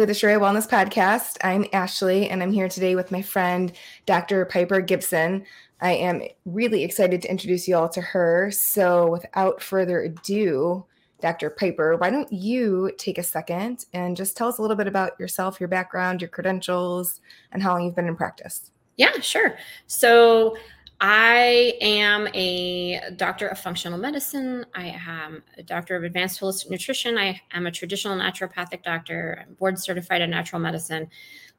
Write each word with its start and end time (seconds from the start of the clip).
to 0.00 0.06
the 0.06 0.12
Shreya 0.12 0.40
Wellness 0.40 0.68
Podcast. 0.68 1.36
I'm 1.44 1.66
Ashley, 1.72 2.28
and 2.28 2.42
I'm 2.42 2.50
here 2.50 2.68
today 2.68 2.96
with 2.96 3.12
my 3.12 3.22
friend, 3.22 3.72
Dr. 4.06 4.44
Piper 4.44 4.80
Gibson. 4.80 5.44
I 5.80 5.92
am 5.92 6.20
really 6.44 6.82
excited 6.82 7.22
to 7.22 7.30
introduce 7.30 7.68
you 7.68 7.76
all 7.76 7.88
to 7.90 8.00
her. 8.00 8.50
So, 8.50 9.08
without 9.12 9.62
further 9.62 10.00
ado, 10.00 10.84
Dr. 11.20 11.48
Piper, 11.48 11.96
why 11.96 12.10
don't 12.10 12.32
you 12.32 12.90
take 12.98 13.18
a 13.18 13.22
second 13.22 13.84
and 13.92 14.16
just 14.16 14.36
tell 14.36 14.48
us 14.48 14.58
a 14.58 14.62
little 14.62 14.76
bit 14.76 14.88
about 14.88 15.12
yourself, 15.20 15.60
your 15.60 15.68
background, 15.68 16.20
your 16.20 16.28
credentials, 16.28 17.20
and 17.52 17.62
how 17.62 17.74
long 17.74 17.84
you've 17.84 17.94
been 17.94 18.08
in 18.08 18.16
practice? 18.16 18.72
Yeah, 18.96 19.12
sure. 19.20 19.56
So, 19.86 20.56
I 21.00 21.74
am 21.80 22.28
a 22.34 23.00
doctor 23.16 23.48
of 23.48 23.58
functional 23.58 23.98
medicine. 23.98 24.64
I 24.74 24.96
am 25.06 25.42
a 25.58 25.62
doctor 25.62 25.96
of 25.96 26.04
advanced 26.04 26.40
holistic 26.40 26.70
nutrition. 26.70 27.18
I 27.18 27.40
am 27.52 27.66
a 27.66 27.70
traditional 27.70 28.16
naturopathic 28.16 28.82
doctor, 28.82 29.44
I'm 29.46 29.54
board 29.54 29.78
certified 29.78 30.22
in 30.22 30.30
natural 30.30 30.60
medicine. 30.60 31.08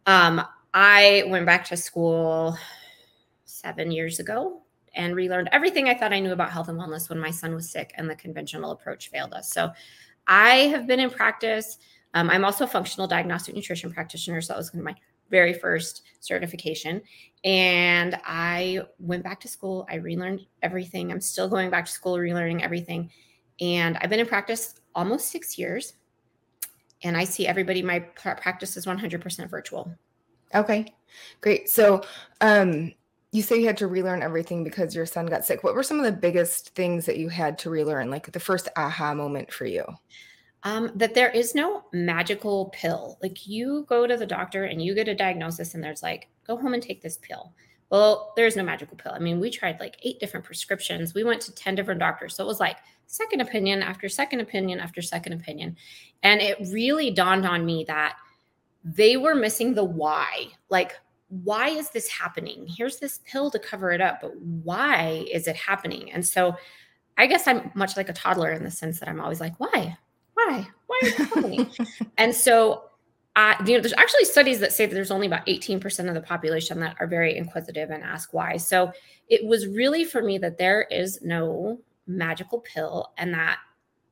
Um, 0.05 0.41
I 0.74 1.24
went 1.27 1.46
back 1.46 1.66
to 1.66 1.77
school 1.77 2.58
seven 3.46 3.91
years 3.91 4.20
ago 4.20 4.62
and 4.96 5.16
relearned 5.16 5.49
everything 5.52 5.90
I 5.90 5.96
thought 5.96 6.13
I 6.13 6.20
knew 6.20 6.32
about 6.32 6.52
health 6.52 6.70
and 6.70 6.80
wellness 6.80 7.10
when 7.10 7.20
my 7.20 7.32
son 7.32 7.54
was 7.54 7.70
sick 7.70 7.91
and 7.96 8.10
the 8.10 8.16
conventional 8.16 8.72
approach 8.72 9.10
failed 9.10 9.34
us. 9.34 9.52
So 9.52 9.72
I 10.27 10.68
have 10.68 10.88
been 10.88 10.99
in 10.99 11.10
practice. 11.10 11.77
Um, 12.13 12.30
I'm 12.30 12.46
also 12.46 12.63
a 12.63 12.68
functional 12.68 13.08
diagnostic 13.08 13.55
nutrition 13.55 13.91
practitioner. 13.91 14.41
So 14.41 14.54
that 14.54 14.58
was 14.58 14.70
going 14.70 14.80
to 14.80 14.91
my 14.91 14.96
very 15.30 15.54
first 15.54 16.04
certification. 16.20 17.02
And 17.44 18.20
I 18.26 18.82
went 19.00 19.24
back 19.24 19.40
to 19.42 19.48
school. 19.48 19.86
I 19.90 19.96
relearned 19.96 20.46
everything. 20.64 21.12
I'm 21.12 21.22
still 21.22 21.48
going 21.48 21.70
back 21.70 21.86
to 21.86 21.92
school, 21.92 22.16
relearning 22.16 22.62
everything. 22.62 23.12
And 23.62 23.98
I've 23.98 24.10
been 24.10 24.20
in 24.20 24.26
practice 24.26 24.76
almost 24.96 25.30
six 25.30 25.58
years. 25.58 25.94
And 27.04 27.16
I 27.16 27.24
see 27.24 27.46
everybody, 27.46 27.82
my 27.82 27.99
practice 27.99 28.77
is 28.77 28.86
100% 28.86 29.49
virtual. 29.49 29.94
Okay, 30.54 30.94
great. 31.42 31.70
So, 31.70 32.02
um, 32.42 32.94
you 33.32 33.42
say 33.42 33.60
you 33.60 33.68
had 33.68 33.77
to 33.77 33.88
relearn 33.88 34.24
everything 34.24 34.64
because 34.64 34.96
your 34.96 35.05
son 35.05 35.26
got 35.26 35.46
sick. 35.46 35.62
What 35.62 35.76
were 35.76 35.84
some 35.84 35.99
of 35.99 36.05
the 36.05 36.12
biggest 36.12 36.70
things 36.70 37.05
that 37.05 37.18
you 37.18 37.27
had 37.27 37.58
to 37.60 37.70
relearn, 37.70 38.10
like 38.10 38.32
the 38.32 38.40
first 38.40 38.70
aha 38.77 39.14
moment 39.14 39.52
for 39.52 39.66
you? 39.66 39.84
Um, 40.66 40.91
that 40.96 41.13
there 41.13 41.30
is 41.30 41.54
no 41.54 41.84
magical 41.94 42.71
pill. 42.74 43.18
Like 43.21 43.48
you 43.48 43.85
go 43.88 44.08
to 44.08 44.18
the 44.18 44.26
doctor 44.26 44.66
and 44.66 44.82
you 44.82 44.96
get 44.96 45.08
a 45.08 45.16
diagnosis, 45.16 45.76
and 45.76 45.84
there's 45.84 46.04
like, 46.04 46.27
go 46.46 46.58
home 46.58 46.74
and 46.74 46.84
take 46.84 47.02
this 47.02 47.18
pill. 47.18 47.54
Well, 47.91 48.34
there's 48.35 48.55
no 48.55 48.63
magical 48.63 48.98
pill. 48.98 49.12
I 49.13 49.20
mean, 49.20 49.40
we 49.40 49.52
tried 49.52 49.80
like 49.80 49.96
eight 50.02 50.20
different 50.20 50.43
prescriptions. 50.43 51.13
We 51.13 51.24
went 51.24 51.40
to 51.43 51.54
10 51.54 51.76
different 51.76 51.99
doctors. 51.99 52.36
So 52.36 52.43
it 52.43 52.48
was 52.48 52.60
like 52.60 52.77
second 53.05 53.41
opinion 53.41 53.84
after 53.84 54.10
second 54.10 54.40
opinion 54.40 54.80
after 54.80 55.04
second 55.04 55.34
opinion. 55.34 55.77
And 56.24 56.41
it 56.41 56.58
really 56.71 57.12
dawned 57.12 57.46
on 57.46 57.63
me 57.63 57.86
that 57.88 58.18
they 58.84 59.18
were 59.18 59.36
missing 59.36 59.76
the 59.76 59.84
why. 59.84 60.48
Like, 60.70 60.93
why 61.30 61.70
is 61.70 61.91
this 61.91 62.08
happening? 62.08 62.66
Here's 62.68 62.98
this 62.98 63.20
pill 63.26 63.52
to 63.52 63.60
cover 63.60 63.91
it 63.91 64.02
up, 64.02 64.19
but 64.22 64.36
why 64.40 65.28
is 65.31 65.47
it 65.47 65.56
happening? 65.56 66.12
And 66.12 66.25
so 66.25 66.56
I 67.18 67.28
guess 67.28 67.47
I'm 67.47 67.72
much 67.75 67.96
like 67.97 68.09
a 68.09 68.13
toddler 68.13 68.52
in 68.52 68.63
the 68.63 68.72
sense 68.72 69.00
that 69.00 69.09
I'm 69.09 69.22
always 69.22 69.40
like, 69.40 69.59
why? 69.59 69.97
Why? 70.47 70.68
Why 70.88 71.00
are 71.01 71.07
you 71.07 71.16
happening? 71.16 71.69
and 72.18 72.34
so, 72.34 72.84
uh, 73.35 73.56
you 73.66 73.75
know, 73.75 73.81
there's 73.81 73.94
actually 73.94 74.25
studies 74.25 74.59
that 74.59 74.72
say 74.72 74.85
that 74.85 74.94
there's 74.94 75.12
only 75.12 75.28
about 75.28 75.46
18% 75.46 76.07
of 76.07 76.13
the 76.13 76.22
population 76.22 76.79
that 76.79 76.96
are 77.00 77.07
very 77.07 77.35
inquisitive 77.35 77.90
and 77.90 78.03
ask 78.03 78.34
why. 78.34 78.57
So 78.57 78.91
it 79.28 79.46
was 79.46 79.68
really 79.68 80.03
for 80.03 80.22
me 80.22 80.38
that 80.40 80.57
there 80.57 80.84
is 80.84 81.19
no 81.22 81.79
magical 82.07 82.59
pill 82.59 83.12
and 83.18 83.34
that 83.34 83.59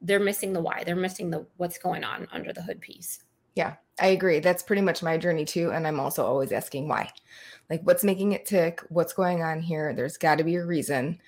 they're 0.01 0.19
missing 0.19 0.53
the 0.53 0.59
why. 0.59 0.83
They're 0.83 0.95
missing 0.95 1.29
the 1.29 1.45
what's 1.57 1.77
going 1.77 2.03
on 2.03 2.27
under 2.31 2.51
the 2.51 2.61
hood 2.61 2.81
piece. 2.81 3.23
Yeah, 3.55 3.75
I 3.99 4.07
agree. 4.07 4.39
That's 4.39 4.63
pretty 4.63 4.81
much 4.81 5.03
my 5.03 5.17
journey 5.17 5.45
too. 5.45 5.71
And 5.71 5.87
I'm 5.87 5.99
also 5.99 6.25
always 6.25 6.51
asking 6.51 6.87
why. 6.87 7.09
Like, 7.69 7.81
what's 7.83 8.03
making 8.03 8.33
it 8.33 8.45
tick? 8.45 8.81
What's 8.89 9.13
going 9.13 9.41
on 9.41 9.61
here? 9.61 9.93
There's 9.93 10.17
got 10.17 10.39
to 10.39 10.43
be 10.43 10.55
a 10.55 10.65
reason. 10.65 11.19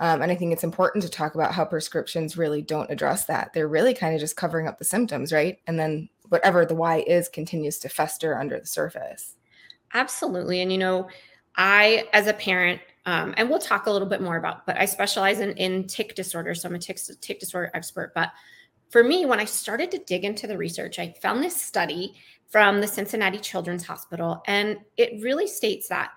Um, 0.00 0.22
and 0.22 0.32
I 0.32 0.34
think 0.34 0.52
it's 0.52 0.64
important 0.64 1.04
to 1.04 1.10
talk 1.10 1.34
about 1.34 1.52
how 1.52 1.64
prescriptions 1.64 2.36
really 2.36 2.62
don't 2.62 2.90
address 2.90 3.26
that. 3.26 3.52
They're 3.52 3.68
really 3.68 3.94
kind 3.94 4.14
of 4.14 4.20
just 4.20 4.34
covering 4.34 4.66
up 4.66 4.78
the 4.78 4.84
symptoms, 4.84 5.32
right? 5.32 5.58
And 5.66 5.78
then 5.78 6.08
whatever 6.30 6.64
the 6.64 6.74
why 6.74 7.04
is 7.06 7.28
continues 7.28 7.78
to 7.80 7.88
fester 7.88 8.38
under 8.38 8.58
the 8.58 8.66
surface. 8.66 9.36
Absolutely. 9.92 10.62
And, 10.62 10.72
you 10.72 10.78
know, 10.78 11.08
I, 11.56 12.08
as 12.14 12.26
a 12.26 12.32
parent, 12.32 12.80
um, 13.04 13.34
and 13.36 13.50
we'll 13.50 13.58
talk 13.58 13.86
a 13.86 13.90
little 13.90 14.08
bit 14.08 14.22
more 14.22 14.36
about, 14.36 14.66
but 14.66 14.78
I 14.78 14.86
specialize 14.86 15.40
in, 15.40 15.52
in 15.56 15.86
tic 15.86 16.14
disorder. 16.14 16.54
So 16.54 16.68
I'm 16.68 16.74
a 16.74 16.78
tic, 16.78 16.98
tic 17.20 17.40
disorder 17.40 17.70
expert. 17.74 18.12
But 18.14 18.30
for 18.88 19.04
me, 19.04 19.26
when 19.26 19.38
I 19.38 19.44
started 19.44 19.90
to 19.92 19.98
dig 19.98 20.24
into 20.24 20.46
the 20.46 20.56
research, 20.56 20.98
I 20.98 21.14
found 21.20 21.42
this 21.42 21.60
study 21.60 22.14
from 22.48 22.80
the 22.80 22.86
Cincinnati 22.86 23.38
Children's 23.38 23.86
Hospital, 23.86 24.42
and 24.46 24.78
it 24.96 25.22
really 25.22 25.46
states 25.46 25.88
that 25.88 26.10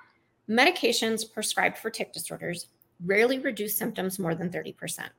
medications 0.49 1.31
prescribed 1.31 1.77
for 1.77 1.91
tic 1.91 2.11
disorders 2.11 2.67
rarely 3.05 3.39
reduce 3.39 3.77
symptoms 3.77 4.19
more 4.19 4.35
than 4.35 4.49
30%. 4.49 5.09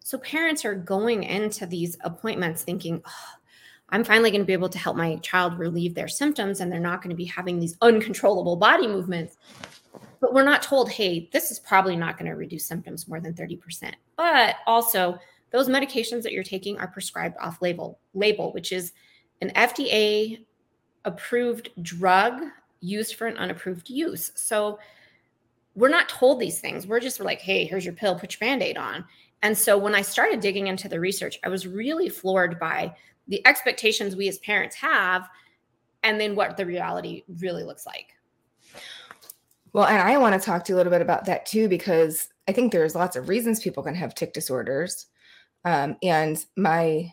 So 0.00 0.18
parents 0.18 0.64
are 0.64 0.74
going 0.74 1.22
into 1.24 1.66
these 1.66 1.96
appointments 2.02 2.62
thinking, 2.62 3.02
oh, 3.06 3.38
I'm 3.90 4.04
finally 4.04 4.30
going 4.30 4.40
to 4.40 4.46
be 4.46 4.52
able 4.52 4.68
to 4.70 4.78
help 4.78 4.96
my 4.96 5.16
child 5.16 5.58
relieve 5.58 5.94
their 5.94 6.08
symptoms 6.08 6.60
and 6.60 6.72
they're 6.72 6.80
not 6.80 7.02
going 7.02 7.10
to 7.10 7.16
be 7.16 7.26
having 7.26 7.60
these 7.60 7.76
uncontrollable 7.82 8.56
body 8.56 8.86
movements. 8.86 9.36
But 10.20 10.32
we're 10.32 10.44
not 10.44 10.62
told, 10.62 10.90
hey, 10.90 11.28
this 11.32 11.50
is 11.50 11.60
probably 11.60 11.96
not 11.96 12.16
going 12.16 12.30
to 12.30 12.36
reduce 12.36 12.64
symptoms 12.64 13.06
more 13.06 13.20
than 13.20 13.34
30%. 13.34 13.92
But 14.16 14.56
also, 14.66 15.18
those 15.50 15.68
medications 15.68 16.22
that 16.22 16.32
you're 16.32 16.42
taking 16.42 16.78
are 16.78 16.86
prescribed 16.86 17.36
off 17.38 17.60
label, 17.60 17.98
label, 18.14 18.52
which 18.52 18.72
is 18.72 18.92
an 19.42 19.50
FDA 19.50 20.44
approved 21.04 21.70
drug 21.82 22.40
used 22.80 23.16
for 23.16 23.26
an 23.26 23.36
unapproved 23.36 23.90
use. 23.90 24.32
So 24.34 24.78
we're 25.74 25.88
not 25.88 26.08
told 26.08 26.38
these 26.38 26.60
things. 26.60 26.86
We're 26.86 27.00
just 27.00 27.20
like, 27.20 27.40
hey, 27.40 27.64
here's 27.64 27.84
your 27.84 27.94
pill, 27.94 28.18
put 28.18 28.34
your 28.34 28.46
band 28.46 28.62
aid 28.62 28.76
on. 28.76 29.04
And 29.42 29.56
so 29.56 29.76
when 29.76 29.94
I 29.94 30.02
started 30.02 30.40
digging 30.40 30.68
into 30.68 30.88
the 30.88 31.00
research, 31.00 31.38
I 31.44 31.48
was 31.48 31.66
really 31.66 32.08
floored 32.08 32.58
by 32.60 32.94
the 33.28 33.44
expectations 33.46 34.14
we 34.14 34.28
as 34.28 34.38
parents 34.38 34.76
have 34.76 35.28
and 36.02 36.20
then 36.20 36.34
what 36.34 36.56
the 36.56 36.66
reality 36.66 37.22
really 37.40 37.64
looks 37.64 37.86
like. 37.86 38.14
Well, 39.72 39.86
and 39.86 39.98
I 39.98 40.18
want 40.18 40.40
to 40.40 40.44
talk 40.44 40.64
to 40.64 40.72
you 40.72 40.76
a 40.76 40.78
little 40.78 40.92
bit 40.92 41.00
about 41.00 41.24
that 41.24 41.46
too, 41.46 41.68
because 41.68 42.28
I 42.46 42.52
think 42.52 42.72
there's 42.72 42.94
lots 42.94 43.16
of 43.16 43.28
reasons 43.28 43.60
people 43.60 43.82
can 43.82 43.94
have 43.94 44.14
tic 44.14 44.34
disorders. 44.34 45.06
Um, 45.64 45.96
and 46.02 46.44
my 46.56 47.12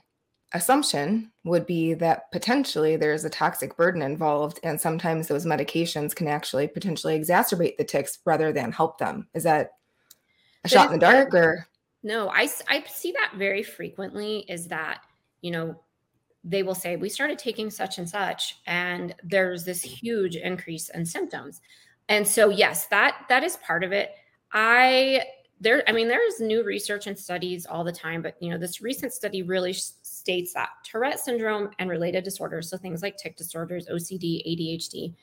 assumption 0.53 1.31
would 1.43 1.65
be 1.65 1.93
that 1.93 2.31
potentially 2.31 2.95
there's 2.95 3.23
a 3.23 3.29
toxic 3.29 3.75
burden 3.77 4.01
involved 4.01 4.59
and 4.63 4.81
sometimes 4.81 5.27
those 5.27 5.45
medications 5.45 6.15
can 6.15 6.27
actually 6.27 6.67
potentially 6.67 7.19
exacerbate 7.19 7.77
the 7.77 7.83
tics 7.83 8.19
rather 8.25 8.51
than 8.51 8.71
help 8.71 8.97
them. 8.97 9.27
Is 9.33 9.43
that 9.43 9.73
a 10.63 10.69
shot 10.69 10.87
in 10.87 10.93
the 10.93 10.99
dark 10.99 11.33
or? 11.33 11.67
No 12.01 12.29
i 12.29 12.49
i 12.67 12.83
see 12.87 13.11
that 13.11 13.33
very 13.35 13.61
frequently 13.61 14.45
is 14.47 14.67
that 14.67 15.01
you 15.41 15.51
know 15.51 15.79
they 16.43 16.63
will 16.63 16.75
say 16.75 16.95
we 16.95 17.09
started 17.09 17.37
taking 17.37 17.69
such 17.69 17.97
and 17.97 18.09
such 18.09 18.55
and 18.65 19.13
there's 19.23 19.65
this 19.65 19.81
huge 19.81 20.35
increase 20.35 20.89
in 20.89 21.05
symptoms. 21.05 21.61
And 22.07 22.27
so 22.27 22.49
yes 22.49 22.87
that 22.87 23.25
that 23.29 23.43
is 23.43 23.57
part 23.57 23.83
of 23.83 23.91
it. 23.91 24.11
I 24.51 25.23
there 25.61 25.83
i 25.87 25.91
mean 25.91 26.07
there's 26.07 26.39
new 26.39 26.63
research 26.63 27.07
and 27.07 27.17
studies 27.17 27.65
all 27.65 27.83
the 27.83 27.91
time 27.91 28.21
but 28.21 28.35
you 28.39 28.49
know 28.49 28.57
this 28.57 28.81
recent 28.81 29.11
study 29.13 29.43
really 29.43 29.73
states 30.19 30.53
that 30.53 30.69
tourette 30.83 31.19
syndrome 31.19 31.69
and 31.79 31.89
related 31.89 32.23
disorders 32.23 32.69
so 32.69 32.77
things 32.77 33.01
like 33.01 33.17
tic 33.17 33.35
disorders 33.35 33.87
ocd 33.87 34.21
adhd 34.47 35.13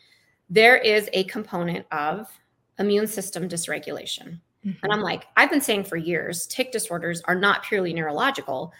there 0.48 0.76
is 0.76 1.08
a 1.12 1.24
component 1.24 1.86
of 1.92 2.28
immune 2.78 3.06
system 3.06 3.48
dysregulation 3.48 4.38
mm-hmm. 4.64 4.70
and 4.82 4.92
i'm 4.92 5.02
like 5.02 5.26
i've 5.36 5.50
been 5.50 5.60
saying 5.60 5.84
for 5.84 5.96
years 5.96 6.46
tic 6.46 6.72
disorders 6.72 7.22
are 7.26 7.34
not 7.34 7.62
purely 7.62 7.92
neurological 7.92 8.72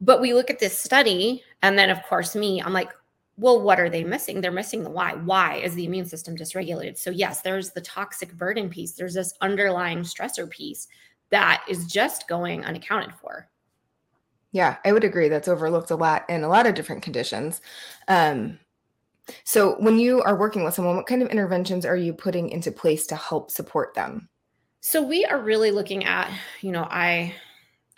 but 0.00 0.20
we 0.20 0.34
look 0.34 0.50
at 0.50 0.58
this 0.58 0.76
study 0.76 1.42
and 1.62 1.78
then 1.78 1.90
of 1.90 2.02
course 2.04 2.34
me 2.34 2.60
i'm 2.62 2.72
like 2.72 2.90
well, 3.38 3.62
what 3.62 3.78
are 3.78 3.88
they 3.88 4.02
missing? 4.02 4.40
They're 4.40 4.50
missing 4.50 4.82
the 4.82 4.90
why. 4.90 5.14
Why 5.14 5.56
is 5.58 5.74
the 5.76 5.84
immune 5.84 6.06
system 6.06 6.36
dysregulated? 6.36 6.98
So, 6.98 7.10
yes, 7.10 7.40
there's 7.40 7.70
the 7.70 7.80
toxic 7.80 8.36
burden 8.36 8.68
piece, 8.68 8.92
there's 8.92 9.14
this 9.14 9.32
underlying 9.40 10.00
stressor 10.00 10.50
piece 10.50 10.88
that 11.30 11.62
is 11.68 11.86
just 11.86 12.26
going 12.26 12.64
unaccounted 12.64 13.14
for. 13.14 13.48
Yeah, 14.52 14.76
I 14.84 14.92
would 14.92 15.04
agree. 15.04 15.28
That's 15.28 15.48
overlooked 15.48 15.90
a 15.90 15.96
lot 15.96 16.24
in 16.28 16.42
a 16.42 16.48
lot 16.48 16.66
of 16.66 16.74
different 16.74 17.02
conditions. 17.02 17.60
Um, 18.06 18.58
so, 19.44 19.76
when 19.78 19.98
you 19.98 20.22
are 20.22 20.36
working 20.36 20.64
with 20.64 20.74
someone, 20.74 20.96
what 20.96 21.06
kind 21.06 21.22
of 21.22 21.28
interventions 21.28 21.84
are 21.84 21.96
you 21.96 22.14
putting 22.14 22.48
into 22.48 22.72
place 22.72 23.06
to 23.08 23.16
help 23.16 23.50
support 23.50 23.94
them? 23.94 24.28
So, 24.80 25.02
we 25.02 25.26
are 25.26 25.38
really 25.38 25.70
looking 25.70 26.04
at, 26.04 26.30
you 26.62 26.72
know, 26.72 26.88
I 26.90 27.34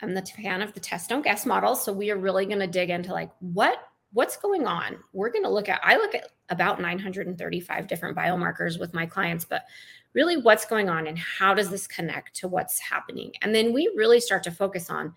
am 0.02 0.14
the 0.14 0.22
fan 0.22 0.60
of 0.60 0.72
the 0.72 0.80
test 0.80 1.08
don't 1.08 1.22
guess 1.22 1.46
model. 1.46 1.76
So, 1.76 1.92
we 1.92 2.10
are 2.10 2.18
really 2.18 2.46
going 2.46 2.58
to 2.58 2.66
dig 2.66 2.90
into 2.90 3.12
like 3.12 3.30
what 3.38 3.78
what's 4.12 4.36
going 4.36 4.66
on 4.66 4.96
we're 5.12 5.30
going 5.30 5.44
to 5.44 5.50
look 5.50 5.68
at 5.68 5.80
i 5.84 5.96
look 5.96 6.14
at 6.14 6.30
about 6.48 6.80
935 6.80 7.86
different 7.86 8.16
biomarkers 8.16 8.78
with 8.78 8.92
my 8.92 9.06
clients 9.06 9.44
but 9.44 9.62
really 10.14 10.36
what's 10.36 10.64
going 10.64 10.88
on 10.88 11.06
and 11.06 11.18
how 11.18 11.54
does 11.54 11.70
this 11.70 11.86
connect 11.86 12.34
to 12.34 12.48
what's 12.48 12.80
happening 12.80 13.32
and 13.42 13.54
then 13.54 13.72
we 13.72 13.92
really 13.96 14.18
start 14.18 14.42
to 14.42 14.50
focus 14.50 14.90
on 14.90 15.14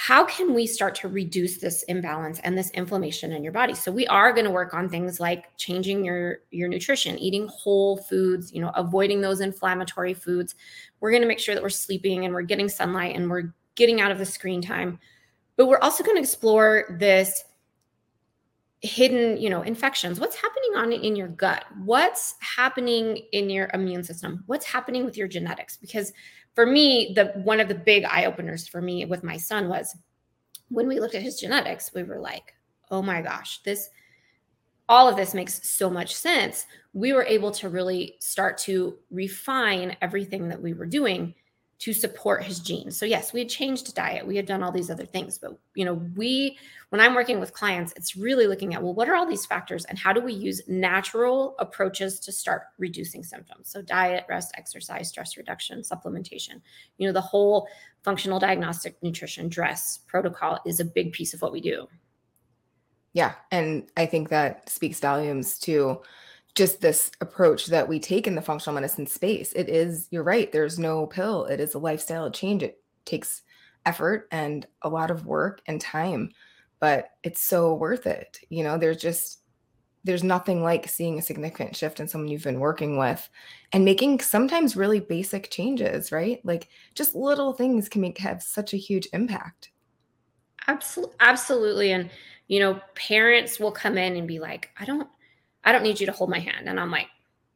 how 0.00 0.24
can 0.24 0.54
we 0.54 0.64
start 0.64 0.94
to 0.94 1.08
reduce 1.08 1.58
this 1.58 1.82
imbalance 1.84 2.38
and 2.44 2.56
this 2.56 2.70
inflammation 2.70 3.32
in 3.32 3.42
your 3.42 3.52
body? 3.52 3.74
So 3.74 3.90
we 3.90 4.06
are 4.06 4.32
going 4.32 4.44
to 4.44 4.50
work 4.50 4.72
on 4.72 4.88
things 4.88 5.18
like 5.18 5.56
changing 5.56 6.04
your 6.04 6.38
your 6.52 6.68
nutrition 6.68 7.18
eating 7.18 7.48
whole 7.48 7.96
foods 7.96 8.52
you 8.52 8.60
know 8.60 8.70
avoiding 8.76 9.20
those 9.20 9.40
inflammatory 9.40 10.14
foods. 10.14 10.54
We're 11.00 11.10
going 11.10 11.22
to 11.22 11.26
make 11.26 11.40
sure 11.40 11.56
that 11.56 11.64
we're 11.64 11.68
sleeping 11.70 12.24
and 12.24 12.32
we're 12.32 12.42
getting 12.42 12.68
sunlight 12.68 13.16
and 13.16 13.28
we're 13.28 13.52
getting 13.74 14.00
out 14.00 14.12
of 14.12 14.18
the 14.18 14.24
screen 14.24 14.62
time. 14.62 15.00
But 15.56 15.66
we're 15.66 15.80
also 15.80 16.04
going 16.04 16.16
to 16.16 16.22
explore 16.22 16.96
this 17.00 17.42
hidden 18.80 19.36
you 19.36 19.50
know 19.50 19.62
infections. 19.62 20.20
What's 20.20 20.36
happening 20.36 20.76
on 20.76 20.92
in 20.92 21.16
your 21.16 21.26
gut? 21.26 21.64
What's 21.82 22.36
happening 22.38 23.16
in 23.32 23.50
your 23.50 23.68
immune 23.74 24.04
system? 24.04 24.44
What's 24.46 24.64
happening 24.64 25.04
with 25.04 25.16
your 25.16 25.26
genetics? 25.26 25.76
Because 25.76 26.12
for 26.58 26.66
me 26.66 27.12
the 27.14 27.26
one 27.44 27.60
of 27.60 27.68
the 27.68 27.74
big 27.74 28.02
eye 28.02 28.24
openers 28.24 28.66
for 28.66 28.82
me 28.82 29.04
with 29.04 29.22
my 29.22 29.36
son 29.36 29.68
was 29.68 29.96
when 30.70 30.88
we 30.88 30.98
looked 30.98 31.14
at 31.14 31.22
his 31.22 31.38
genetics 31.38 31.94
we 31.94 32.02
were 32.02 32.18
like 32.18 32.52
oh 32.90 33.00
my 33.00 33.22
gosh 33.22 33.62
this 33.62 33.90
all 34.88 35.08
of 35.08 35.16
this 35.16 35.34
makes 35.34 35.68
so 35.68 35.90
much 35.90 36.14
sense. 36.14 36.66
We 36.92 37.12
were 37.12 37.24
able 37.24 37.50
to 37.52 37.68
really 37.68 38.16
start 38.20 38.56
to 38.58 38.96
refine 39.10 39.96
everything 40.00 40.48
that 40.48 40.60
we 40.60 40.72
were 40.72 40.86
doing 40.86 41.34
to 41.78 41.92
support 41.92 42.42
his 42.42 42.58
genes. 42.58 42.96
So 42.96 43.06
yes, 43.06 43.32
we 43.32 43.40
had 43.40 43.48
changed 43.48 43.94
diet, 43.94 44.26
we 44.26 44.36
had 44.36 44.46
done 44.46 44.62
all 44.62 44.72
these 44.72 44.90
other 44.90 45.06
things, 45.06 45.38
but 45.38 45.56
you 45.74 45.84
know, 45.84 45.94
we 46.16 46.58
when 46.88 47.00
I'm 47.00 47.14
working 47.14 47.38
with 47.38 47.52
clients, 47.52 47.92
it's 47.96 48.16
really 48.16 48.46
looking 48.46 48.74
at 48.74 48.82
well, 48.82 48.94
what 48.94 49.08
are 49.08 49.14
all 49.14 49.26
these 49.26 49.46
factors 49.46 49.84
and 49.84 49.98
how 49.98 50.12
do 50.12 50.20
we 50.20 50.32
use 50.32 50.60
natural 50.66 51.54
approaches 51.58 52.18
to 52.20 52.32
start 52.32 52.62
reducing 52.78 53.22
symptoms? 53.22 53.70
So 53.70 53.80
diet, 53.80 54.24
rest, 54.28 54.52
exercise, 54.56 55.08
stress 55.08 55.36
reduction, 55.36 55.82
supplementation. 55.82 56.60
You 56.96 57.06
know, 57.06 57.12
the 57.12 57.20
whole 57.20 57.68
functional 58.02 58.40
diagnostic 58.40 59.00
nutrition 59.02 59.48
dress 59.48 60.00
protocol 60.06 60.58
is 60.66 60.80
a 60.80 60.84
big 60.84 61.12
piece 61.12 61.32
of 61.32 61.42
what 61.42 61.52
we 61.52 61.60
do. 61.60 61.86
Yeah, 63.12 63.34
and 63.50 63.88
I 63.96 64.06
think 64.06 64.28
that 64.30 64.68
speaks 64.68 65.00
volumes 65.00 65.58
to 65.60 66.02
just 66.58 66.80
this 66.80 67.12
approach 67.20 67.66
that 67.66 67.88
we 67.88 68.00
take 68.00 68.26
in 68.26 68.34
the 68.34 68.42
functional 68.42 68.74
medicine 68.74 69.06
space. 69.06 69.52
It 69.52 69.68
is, 69.68 70.08
you're 70.10 70.24
right, 70.24 70.50
there's 70.50 70.76
no 70.76 71.06
pill. 71.06 71.44
It 71.44 71.60
is 71.60 71.74
a 71.74 71.78
lifestyle 71.78 72.28
change. 72.32 72.64
It 72.64 72.82
takes 73.04 73.42
effort 73.86 74.26
and 74.32 74.66
a 74.82 74.88
lot 74.88 75.12
of 75.12 75.24
work 75.24 75.62
and 75.66 75.80
time, 75.80 76.30
but 76.80 77.10
it's 77.22 77.40
so 77.40 77.74
worth 77.74 78.08
it. 78.08 78.40
You 78.50 78.64
know, 78.64 78.76
there's 78.76 79.00
just, 79.00 79.38
there's 80.02 80.24
nothing 80.24 80.62
like 80.62 80.88
seeing 80.88 81.16
a 81.18 81.22
significant 81.22 81.76
shift 81.76 82.00
in 82.00 82.08
someone 82.08 82.28
you've 82.28 82.42
been 82.42 82.58
working 82.58 82.98
with 82.98 83.28
and 83.72 83.84
making 83.84 84.18
sometimes 84.18 84.76
really 84.76 84.98
basic 84.98 85.50
changes, 85.50 86.10
right? 86.10 86.40
Like 86.44 86.68
just 86.94 87.14
little 87.14 87.52
things 87.52 87.88
can 87.88 88.00
make 88.00 88.18
have 88.18 88.42
such 88.42 88.74
a 88.74 88.78
huge 88.78 89.06
impact. 89.12 89.70
Absolutely. 90.66 91.14
Absolutely. 91.20 91.92
And, 91.92 92.10
you 92.48 92.58
know, 92.58 92.80
parents 92.96 93.60
will 93.60 93.70
come 93.72 93.96
in 93.96 94.16
and 94.16 94.26
be 94.26 94.40
like, 94.40 94.70
I 94.76 94.84
don't, 94.84 95.08
I 95.68 95.72
don't 95.72 95.82
need 95.82 96.00
you 96.00 96.06
to 96.06 96.12
hold 96.12 96.30
my 96.30 96.38
hand. 96.38 96.66
And 96.66 96.80
I'm 96.80 96.90
like, 96.90 97.08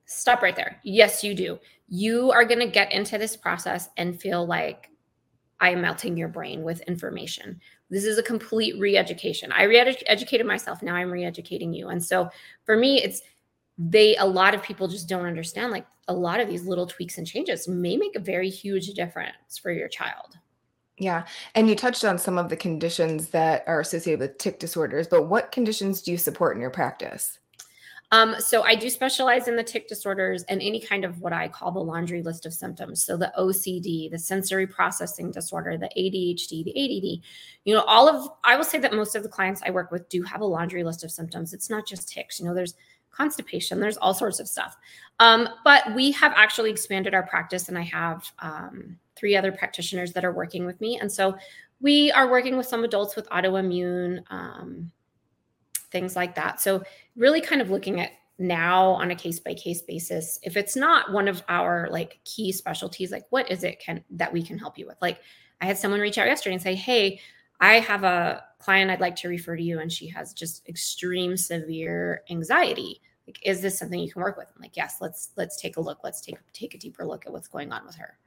stop 0.04 0.42
right 0.42 0.54
there. 0.54 0.78
Yes, 0.84 1.24
you 1.24 1.32
do. 1.32 1.58
You 1.88 2.30
are 2.30 2.44
going 2.44 2.58
to 2.58 2.66
get 2.66 2.92
into 2.92 3.16
this 3.16 3.38
process 3.38 3.88
and 3.96 4.20
feel 4.20 4.46
like 4.46 4.90
I 5.60 5.70
am 5.70 5.80
melting 5.80 6.18
your 6.18 6.28
brain 6.28 6.62
with 6.62 6.82
information. 6.82 7.58
This 7.88 8.04
is 8.04 8.18
a 8.18 8.22
complete 8.22 8.78
re 8.78 8.98
education. 8.98 9.50
I 9.50 9.62
re 9.62 9.78
educated 9.78 10.46
myself. 10.46 10.82
Now 10.82 10.94
I'm 10.94 11.10
re 11.10 11.24
educating 11.24 11.72
you. 11.72 11.88
And 11.88 12.04
so 12.04 12.28
for 12.66 12.76
me, 12.76 13.02
it's 13.02 13.22
they, 13.78 14.14
a 14.16 14.26
lot 14.26 14.54
of 14.54 14.62
people 14.62 14.88
just 14.88 15.08
don't 15.08 15.24
understand 15.24 15.72
like 15.72 15.86
a 16.06 16.12
lot 16.12 16.38
of 16.38 16.48
these 16.48 16.66
little 16.66 16.86
tweaks 16.86 17.16
and 17.16 17.26
changes 17.26 17.66
may 17.66 17.96
make 17.96 18.14
a 18.14 18.20
very 18.20 18.50
huge 18.50 18.88
difference 18.88 19.56
for 19.56 19.72
your 19.72 19.88
child. 19.88 20.36
Yeah. 20.98 21.24
And 21.54 21.66
you 21.66 21.76
touched 21.76 22.04
on 22.04 22.18
some 22.18 22.36
of 22.36 22.50
the 22.50 22.58
conditions 22.58 23.28
that 23.28 23.64
are 23.66 23.80
associated 23.80 24.20
with 24.20 24.36
tic 24.36 24.58
disorders, 24.58 25.08
but 25.08 25.28
what 25.28 25.50
conditions 25.50 26.02
do 26.02 26.10
you 26.10 26.18
support 26.18 26.54
in 26.56 26.60
your 26.60 26.68
practice? 26.68 27.38
Um, 28.12 28.36
so 28.38 28.62
I 28.62 28.74
do 28.74 28.90
specialize 28.90 29.48
in 29.48 29.56
the 29.56 29.64
tic 29.64 29.88
disorders 29.88 30.42
and 30.44 30.60
any 30.60 30.78
kind 30.78 31.04
of 31.04 31.22
what 31.22 31.32
I 31.32 31.48
call 31.48 31.72
the 31.72 31.80
laundry 31.80 32.22
list 32.22 32.44
of 32.44 32.52
symptoms. 32.52 33.02
So 33.02 33.16
the 33.16 33.32
OCD, 33.38 34.10
the 34.10 34.18
sensory 34.18 34.66
processing 34.66 35.30
disorder, 35.30 35.78
the 35.78 35.90
ADHD, 35.96 36.62
the 36.62 36.70
ADD, 36.70 37.22
you 37.64 37.74
know, 37.74 37.80
all 37.84 38.08
of, 38.08 38.28
I 38.44 38.54
will 38.54 38.64
say 38.64 38.78
that 38.78 38.92
most 38.92 39.16
of 39.16 39.22
the 39.22 39.30
clients 39.30 39.62
I 39.64 39.70
work 39.70 39.90
with 39.90 40.10
do 40.10 40.22
have 40.24 40.42
a 40.42 40.46
laundry 40.46 40.84
list 40.84 41.04
of 41.04 41.10
symptoms. 41.10 41.54
It's 41.54 41.70
not 41.70 41.86
just 41.86 42.06
tics, 42.06 42.38
you 42.38 42.44
know, 42.44 42.54
there's 42.54 42.74
constipation, 43.12 43.80
there's 43.80 43.96
all 43.96 44.12
sorts 44.12 44.40
of 44.40 44.48
stuff. 44.48 44.76
Um, 45.18 45.48
but 45.64 45.94
we 45.94 46.12
have 46.12 46.34
actually 46.36 46.70
expanded 46.70 47.14
our 47.14 47.22
practice 47.22 47.70
and 47.70 47.78
I 47.78 47.82
have 47.82 48.30
um, 48.40 48.98
three 49.16 49.36
other 49.36 49.52
practitioners 49.52 50.12
that 50.12 50.24
are 50.24 50.32
working 50.32 50.66
with 50.66 50.78
me. 50.82 50.98
And 50.98 51.10
so 51.10 51.34
we 51.80 52.12
are 52.12 52.30
working 52.30 52.58
with 52.58 52.66
some 52.66 52.84
adults 52.84 53.16
with 53.16 53.26
autoimmune, 53.30 54.22
um, 54.30 54.92
things 55.92 56.16
like 56.16 56.34
that. 56.34 56.60
So, 56.60 56.82
really 57.14 57.40
kind 57.40 57.60
of 57.60 57.70
looking 57.70 58.00
at 58.00 58.12
now 58.38 58.86
on 58.86 59.10
a 59.10 59.14
case 59.14 59.38
by 59.38 59.54
case 59.54 59.82
basis 59.82 60.40
if 60.42 60.56
it's 60.56 60.74
not 60.74 61.12
one 61.12 61.28
of 61.28 61.42
our 61.48 61.88
like 61.90 62.18
key 62.24 62.50
specialties 62.50 63.12
like 63.12 63.24
what 63.30 63.48
is 63.50 63.62
it 63.62 63.78
can 63.78 64.02
that 64.10 64.32
we 64.32 64.42
can 64.42 64.58
help 64.58 64.78
you 64.78 64.86
with? 64.86 64.96
Like 65.00 65.20
i 65.60 65.66
had 65.66 65.78
someone 65.78 66.00
reach 66.00 66.18
out 66.18 66.26
yesterday 66.26 66.54
and 66.54 66.62
say 66.62 66.74
hey 66.74 67.20
i 67.60 67.74
have 67.74 68.02
a 68.02 68.42
client 68.58 68.90
i'd 68.90 69.00
like 69.00 69.14
to 69.14 69.28
refer 69.28 69.54
to 69.54 69.62
you 69.62 69.78
and 69.78 69.92
she 69.92 70.08
has 70.08 70.32
just 70.32 70.68
extreme 70.68 71.36
severe 71.36 72.22
anxiety. 72.30 73.00
Like 73.26 73.38
is 73.44 73.60
this 73.60 73.78
something 73.78 74.00
you 74.00 74.10
can 74.10 74.22
work 74.22 74.36
with? 74.36 74.50
I'm 74.54 74.62
like 74.62 74.76
yes 74.76 74.96
let's 75.00 75.30
let's 75.36 75.60
take 75.60 75.76
a 75.76 75.80
look. 75.80 75.98
Let's 76.02 76.20
take 76.20 76.38
take 76.52 76.74
a 76.74 76.78
deeper 76.78 77.04
look 77.04 77.26
at 77.26 77.32
what's 77.32 77.48
going 77.48 77.70
on 77.70 77.86
with 77.86 77.96
her 77.96 78.18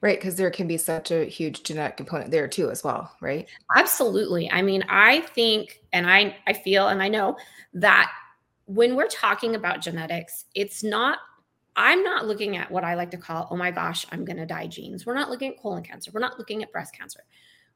Right, 0.00 0.18
because 0.18 0.36
there 0.36 0.50
can 0.50 0.66
be 0.66 0.76
such 0.76 1.10
a 1.10 1.24
huge 1.24 1.62
genetic 1.62 1.96
component 1.96 2.30
there 2.30 2.48
too, 2.48 2.70
as 2.70 2.84
well, 2.84 3.14
right? 3.20 3.48
Absolutely. 3.76 4.50
I 4.50 4.62
mean, 4.62 4.84
I 4.88 5.20
think, 5.20 5.80
and 5.92 6.08
I, 6.08 6.36
I 6.46 6.52
feel, 6.52 6.88
and 6.88 7.02
I 7.02 7.08
know 7.08 7.36
that 7.74 8.10
when 8.66 8.96
we're 8.96 9.08
talking 9.08 9.54
about 9.54 9.80
genetics, 9.80 10.44
it's 10.54 10.82
not. 10.82 11.18
I'm 11.78 12.02
not 12.02 12.26
looking 12.26 12.56
at 12.56 12.70
what 12.70 12.84
I 12.84 12.94
like 12.94 13.10
to 13.10 13.18
call, 13.18 13.48
oh 13.50 13.56
my 13.56 13.70
gosh, 13.70 14.06
I'm 14.10 14.24
going 14.24 14.38
to 14.38 14.46
die 14.46 14.66
genes. 14.66 15.04
We're 15.04 15.14
not 15.14 15.28
looking 15.28 15.52
at 15.52 15.60
colon 15.60 15.82
cancer. 15.82 16.10
We're 16.10 16.20
not 16.20 16.38
looking 16.38 16.62
at 16.62 16.72
breast 16.72 16.96
cancer. 16.96 17.20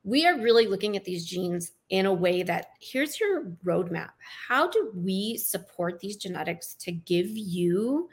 We 0.04 0.26
are 0.26 0.40
really 0.40 0.66
looking 0.66 0.96
at 0.96 1.04
these 1.04 1.26
genes 1.26 1.72
in 1.90 2.06
a 2.06 2.12
way 2.12 2.42
that 2.42 2.68
here's 2.80 3.20
your 3.20 3.44
roadmap. 3.62 4.12
How 4.48 4.70
do 4.70 4.90
we 4.94 5.36
support 5.36 6.00
these 6.00 6.16
genetics 6.16 6.72
to 6.76 6.92
give 6.92 7.28
you 7.28 8.08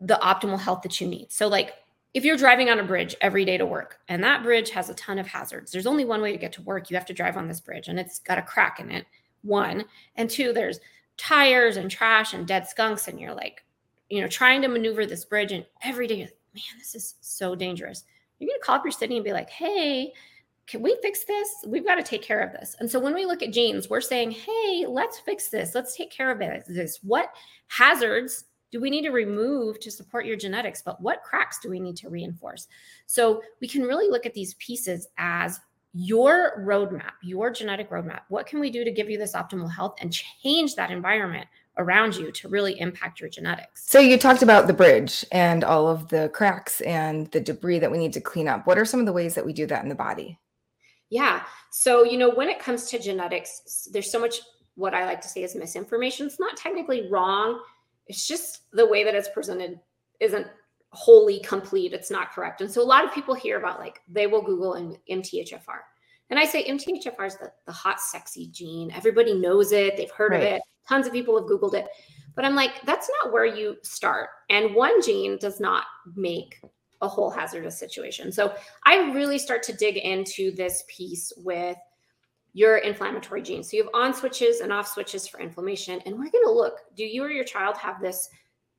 the 0.00 0.18
optimal 0.20 0.58
health 0.58 0.82
that 0.82 1.00
you 1.00 1.06
need? 1.06 1.30
So, 1.30 1.46
like, 1.46 1.74
if 2.14 2.24
you're 2.24 2.36
driving 2.36 2.70
on 2.70 2.78
a 2.78 2.84
bridge 2.84 3.14
every 3.20 3.44
day 3.44 3.58
to 3.58 3.66
work 3.66 3.98
and 4.08 4.22
that 4.24 4.42
bridge 4.42 4.70
has 4.70 4.88
a 4.88 4.94
ton 4.94 5.18
of 5.18 5.26
hazards, 5.26 5.72
there's 5.72 5.86
only 5.86 6.04
one 6.04 6.22
way 6.22 6.32
to 6.32 6.38
get 6.38 6.52
to 6.52 6.62
work. 6.62 6.90
You 6.90 6.96
have 6.96 7.06
to 7.06 7.14
drive 7.14 7.36
on 7.36 7.48
this 7.48 7.60
bridge 7.60 7.88
and 7.88 7.98
it's 7.98 8.18
got 8.18 8.38
a 8.38 8.42
crack 8.42 8.80
in 8.80 8.90
it. 8.90 9.06
One. 9.42 9.84
And 10.16 10.28
two, 10.28 10.52
there's 10.52 10.80
tires 11.16 11.76
and 11.76 11.90
trash 11.90 12.32
and 12.32 12.46
dead 12.46 12.66
skunks. 12.66 13.08
And 13.08 13.20
you're 13.20 13.34
like, 13.34 13.64
you 14.08 14.20
know, 14.20 14.28
trying 14.28 14.62
to 14.62 14.68
maneuver 14.68 15.06
this 15.06 15.24
bridge. 15.24 15.52
And 15.52 15.66
every 15.82 16.06
day, 16.06 16.20
man, 16.20 16.78
this 16.78 16.94
is 16.94 17.16
so 17.20 17.54
dangerous. 17.54 18.04
You're 18.38 18.48
going 18.48 18.58
to 18.60 18.64
call 18.64 18.76
up 18.76 18.84
your 18.84 18.92
city 18.92 19.16
and 19.16 19.24
be 19.24 19.32
like, 19.32 19.50
hey, 19.50 20.12
can 20.66 20.82
we 20.82 20.96
fix 21.02 21.24
this? 21.24 21.48
We've 21.66 21.84
got 21.84 21.96
to 21.96 22.02
take 22.02 22.22
care 22.22 22.40
of 22.40 22.52
this. 22.52 22.76
And 22.78 22.90
so 22.90 23.00
when 23.00 23.14
we 23.14 23.26
look 23.26 23.42
at 23.42 23.52
genes, 23.52 23.88
we're 23.88 24.00
saying, 24.00 24.32
hey, 24.32 24.86
let's 24.86 25.18
fix 25.18 25.48
this. 25.48 25.74
Let's 25.74 25.96
take 25.96 26.10
care 26.10 26.30
of 26.30 26.40
it. 26.40 26.64
This 26.68 26.98
what 27.02 27.32
hazards 27.68 28.44
do 28.70 28.80
we 28.80 28.90
need 28.90 29.02
to 29.02 29.10
remove 29.10 29.80
to 29.80 29.90
support 29.90 30.26
your 30.26 30.36
genetics? 30.36 30.82
But 30.82 31.00
what 31.00 31.22
cracks 31.22 31.58
do 31.58 31.70
we 31.70 31.80
need 31.80 31.96
to 31.98 32.08
reinforce? 32.08 32.68
So 33.06 33.42
we 33.60 33.68
can 33.68 33.82
really 33.82 34.08
look 34.08 34.26
at 34.26 34.34
these 34.34 34.54
pieces 34.54 35.08
as 35.18 35.60
your 35.94 36.64
roadmap, 36.66 37.12
your 37.22 37.50
genetic 37.50 37.90
roadmap. 37.90 38.20
What 38.28 38.46
can 38.46 38.60
we 38.60 38.70
do 38.70 38.84
to 38.84 38.90
give 38.90 39.08
you 39.08 39.18
this 39.18 39.32
optimal 39.32 39.70
health 39.70 39.96
and 40.00 40.12
change 40.12 40.74
that 40.76 40.90
environment 40.90 41.46
around 41.78 42.14
you 42.16 42.30
to 42.32 42.48
really 42.48 42.78
impact 42.78 43.20
your 43.20 43.30
genetics? 43.30 43.88
So 43.88 43.98
you 43.98 44.18
talked 44.18 44.42
about 44.42 44.66
the 44.66 44.74
bridge 44.74 45.24
and 45.32 45.64
all 45.64 45.88
of 45.88 46.08
the 46.08 46.28
cracks 46.34 46.80
and 46.82 47.30
the 47.30 47.40
debris 47.40 47.78
that 47.78 47.90
we 47.90 47.98
need 47.98 48.12
to 48.12 48.20
clean 48.20 48.48
up. 48.48 48.66
What 48.66 48.78
are 48.78 48.84
some 48.84 49.00
of 49.00 49.06
the 49.06 49.12
ways 49.12 49.34
that 49.34 49.46
we 49.46 49.52
do 49.52 49.66
that 49.66 49.82
in 49.82 49.88
the 49.88 49.94
body? 49.94 50.38
Yeah. 51.10 51.42
So, 51.70 52.04
you 52.04 52.18
know, 52.18 52.30
when 52.30 52.50
it 52.50 52.58
comes 52.58 52.90
to 52.90 52.98
genetics, 52.98 53.88
there's 53.90 54.10
so 54.10 54.20
much 54.20 54.40
what 54.74 54.94
I 54.94 55.06
like 55.06 55.20
to 55.22 55.28
say 55.28 55.42
is 55.42 55.56
misinformation. 55.56 56.26
It's 56.26 56.38
not 56.38 56.56
technically 56.56 57.08
wrong 57.10 57.60
it's 58.08 58.26
just 58.26 58.70
the 58.72 58.86
way 58.86 59.04
that 59.04 59.14
it's 59.14 59.28
presented 59.28 59.78
isn't 60.20 60.46
wholly 60.90 61.40
complete. 61.40 61.92
It's 61.92 62.10
not 62.10 62.32
correct. 62.32 62.60
And 62.60 62.70
so 62.70 62.82
a 62.82 62.84
lot 62.84 63.04
of 63.04 63.12
people 63.12 63.34
hear 63.34 63.58
about 63.58 63.78
like 63.78 64.00
they 64.08 64.26
will 64.26 64.42
Google 64.42 64.74
and 64.74 64.96
MTHFR. 65.10 65.80
And 66.30 66.38
I 66.38 66.44
say 66.44 66.64
MTHFR 66.68 67.26
is 67.26 67.36
the, 67.36 67.52
the 67.66 67.72
hot, 67.72 68.00
sexy 68.00 68.48
gene. 68.48 68.90
Everybody 68.94 69.34
knows 69.34 69.72
it. 69.72 69.96
They've 69.96 70.10
heard 70.10 70.32
right. 70.32 70.42
of 70.42 70.46
it. 70.46 70.62
Tons 70.88 71.06
of 71.06 71.12
people 71.12 71.38
have 71.38 71.48
Googled 71.48 71.74
it. 71.74 71.86
But 72.34 72.44
I'm 72.44 72.54
like, 72.54 72.82
that's 72.84 73.10
not 73.22 73.32
where 73.32 73.46
you 73.46 73.76
start. 73.82 74.28
And 74.50 74.74
one 74.74 75.02
gene 75.02 75.38
does 75.38 75.60
not 75.60 75.84
make 76.14 76.60
a 77.00 77.08
whole 77.08 77.30
hazardous 77.30 77.78
situation. 77.78 78.32
So 78.32 78.54
I 78.84 79.10
really 79.12 79.38
start 79.38 79.62
to 79.64 79.72
dig 79.72 79.96
into 79.96 80.54
this 80.54 80.84
piece 80.88 81.32
with 81.38 81.76
your 82.58 82.78
inflammatory 82.78 83.42
genes. 83.42 83.70
So 83.70 83.76
you 83.76 83.84
have 83.84 83.92
on 83.94 84.12
switches 84.12 84.60
and 84.60 84.72
off 84.72 84.88
switches 84.88 85.28
for 85.28 85.38
inflammation. 85.38 86.00
And 86.04 86.14
we're 86.16 86.30
going 86.30 86.44
to 86.44 86.52
look 86.52 86.80
do 86.96 87.04
you 87.04 87.22
or 87.22 87.30
your 87.30 87.44
child 87.44 87.76
have 87.76 88.00
this 88.00 88.28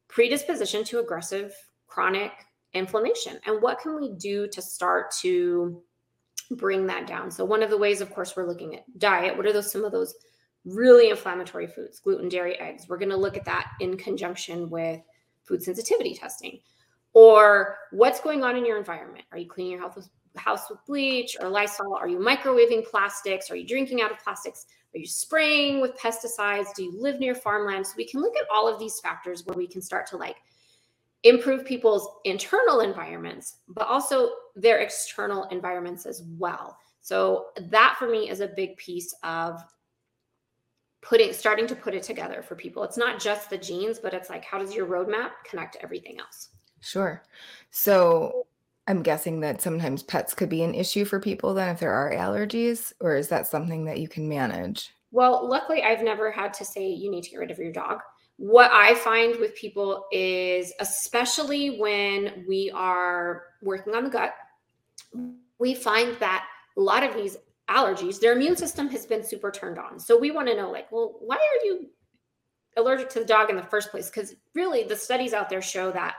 predisposition 0.10 0.84
to 0.86 1.00
aggressive 1.00 1.54
chronic 1.88 2.32
inflammation? 2.74 3.40
And 3.46 3.62
what 3.62 3.80
can 3.80 3.96
we 3.96 4.14
do 4.18 4.48
to 4.48 4.62
start 4.62 5.12
to 5.22 5.82
bring 6.52 6.88
that 6.88 7.08
down. 7.08 7.30
So 7.32 7.46
one 7.46 7.64
of 7.64 7.70
the 7.70 7.78
ways, 7.78 8.02
of 8.02 8.10
course, 8.14 8.36
we're 8.36 8.48
looking 8.48 8.76
at 8.76 9.00
diet. 9.00 9.38
What 9.38 9.46
are 9.46 9.54
those 9.54 9.72
some 9.72 9.86
of 9.86 9.92
those 9.92 10.16
really 10.66 11.10
inflammatory 11.10 11.68
foods? 11.68 12.00
Gluten, 12.00 12.30
dairy, 12.30 12.60
eggs. 12.60 12.88
We're 12.90 12.98
going 12.98 13.10
to 13.10 13.18
look 13.18 13.38
at 13.38 13.46
that 13.46 13.72
in 13.80 13.98
conjunction 13.98 14.70
with 14.70 15.00
food 15.44 15.64
sensitivity 15.64 16.16
testing. 16.16 16.60
Or 17.14 17.78
what's 17.92 18.20
going 18.20 18.44
on 18.44 18.56
in 18.56 18.66
your 18.66 18.78
environment? 18.78 19.26
Are 19.32 19.38
you 19.38 19.48
cleaning 19.48 19.74
your 19.74 19.82
house 19.82 19.96
with, 19.96 20.10
house 20.36 20.70
with 20.70 20.80
bleach 20.86 21.36
or 21.40 21.50
Lysol? 21.50 21.96
Are 21.96 22.08
you 22.08 22.20
microwaving 22.20 22.86
plastics? 22.86 23.50
Are 23.50 23.56
you 23.56 23.68
drinking 23.68 24.02
out 24.02 24.12
of 24.12 24.20
plastics? 24.20 24.66
Are 24.94 25.00
you 25.00 25.08
spraying 25.08 25.82
with 25.82 25.98
pesticides? 25.98 26.74
Do 26.76 26.84
you 26.84 27.00
live 27.00 27.20
near 27.20 27.36
farmland? 27.36 27.86
So 27.86 27.94
we 27.98 28.08
can 28.08 28.22
look 28.22 28.36
at 28.36 28.48
all 28.52 28.68
of 28.68 28.80
these 28.80 29.00
factors 29.00 29.46
where 29.46 29.58
we 29.58 29.68
can 29.68 29.82
start 29.82 30.08
to 30.08 30.18
like 30.18 30.38
improve 31.24 31.66
people's 31.66 32.08
internal 32.26 32.80
environments, 32.80 33.58
but 33.68 33.88
also 33.88 34.30
their 34.56 34.80
external 34.80 35.44
environments 35.46 36.06
as 36.06 36.24
well. 36.38 36.78
So 37.02 37.48
that 37.70 37.96
for 38.00 38.08
me 38.08 38.30
is 38.30 38.40
a 38.40 38.48
big 38.48 38.78
piece 38.78 39.14
of 39.24 39.62
putting 41.02 41.34
starting 41.34 41.68
to 41.68 41.76
put 41.76 41.94
it 41.94 42.04
together 42.04 42.42
for 42.42 42.56
people. 42.56 42.84
It's 42.84 42.98
not 42.98 43.20
just 43.20 43.50
the 43.50 43.58
genes, 43.58 44.00
but 44.00 44.14
it's 44.14 44.30
like 44.30 44.44
how 44.44 44.60
does 44.60 44.74
your 44.76 44.88
roadmap 44.88 45.32
connect 45.50 45.74
to 45.74 45.84
everything 45.84 46.20
else? 46.20 46.50
Sure. 46.82 47.24
So 47.72 48.48
I'm 48.90 49.04
guessing 49.04 49.40
that 49.40 49.62
sometimes 49.62 50.04
pets 50.04 50.34
could 50.34 50.50
be 50.50 50.64
an 50.64 50.74
issue 50.74 51.06
for 51.06 51.20
people 51.20 51.54
then 51.54 51.70
if 51.70 51.80
there 51.80 51.94
are 51.94 52.12
allergies, 52.12 52.92
or 53.00 53.16
is 53.16 53.30
that 53.30 53.48
something 53.48 53.86
that 53.86 54.00
you 54.00 54.10
can 54.10 54.28
manage? 54.28 54.92
Well, 55.12 55.48
luckily 55.48 55.84
I've 55.84 56.04
never 56.04 56.32
had 56.32 56.54
to 56.56 56.66
say 56.66 56.90
you 56.90 57.10
need 57.10 57.24
to 57.24 57.30
get 57.30 57.40
rid 57.40 57.52
of 57.52 57.60
your 57.60 57.72
dog 57.72 58.02
what 58.40 58.72
I 58.72 58.96
find 58.96 59.36
with 59.36 59.54
people 59.54 60.06
is, 60.14 60.72
especially 60.80 61.78
when 61.78 62.46
we 62.48 62.72
are 62.74 63.44
working 63.62 63.94
on 63.94 64.06
the 64.06 64.10
gut, 64.10 64.34
we 65.60 65.74
find 65.74 66.16
that 66.22 66.48
a 66.78 66.80
lot 66.80 67.04
of 67.04 67.14
these 67.14 67.36
allergies, 67.70 68.18
their 68.22 68.32
immune 68.32 68.56
system 68.56 68.88
has 68.92 69.06
been 69.06 69.26
super 69.26 69.52
turned 69.52 69.78
on. 69.78 70.00
So 70.00 70.18
we 70.18 70.32
want 70.32 70.48
to 70.48 70.56
know, 70.56 70.72
like, 70.72 70.90
well, 70.90 71.18
why 71.20 71.36
are 71.36 71.66
you 71.66 71.90
allergic 72.78 73.10
to 73.10 73.20
the 73.20 73.26
dog 73.26 73.50
in 73.50 73.58
the 73.58 73.64
first 73.64 73.92
place? 73.92 74.10
Because 74.10 74.36
really, 74.56 74.84
the 74.84 74.96
studies 74.96 75.34
out 75.34 75.50
there 75.50 75.62
show 75.62 75.92
that 75.92 76.16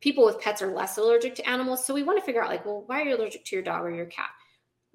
people 0.00 0.24
with 0.24 0.40
pets 0.40 0.62
are 0.62 0.72
less 0.72 0.98
allergic 0.98 1.34
to 1.36 1.48
animals. 1.48 1.84
So 1.84 1.94
we 1.94 2.02
want 2.02 2.18
to 2.18 2.24
figure 2.24 2.42
out, 2.42 2.50
like, 2.50 2.64
well, 2.64 2.84
why 2.86 3.00
are 3.00 3.04
you 3.04 3.16
allergic 3.16 3.44
to 3.46 3.56
your 3.56 3.62
dog 3.62 3.82
or 3.82 3.90
your 3.90 4.06
cat? 4.06 4.30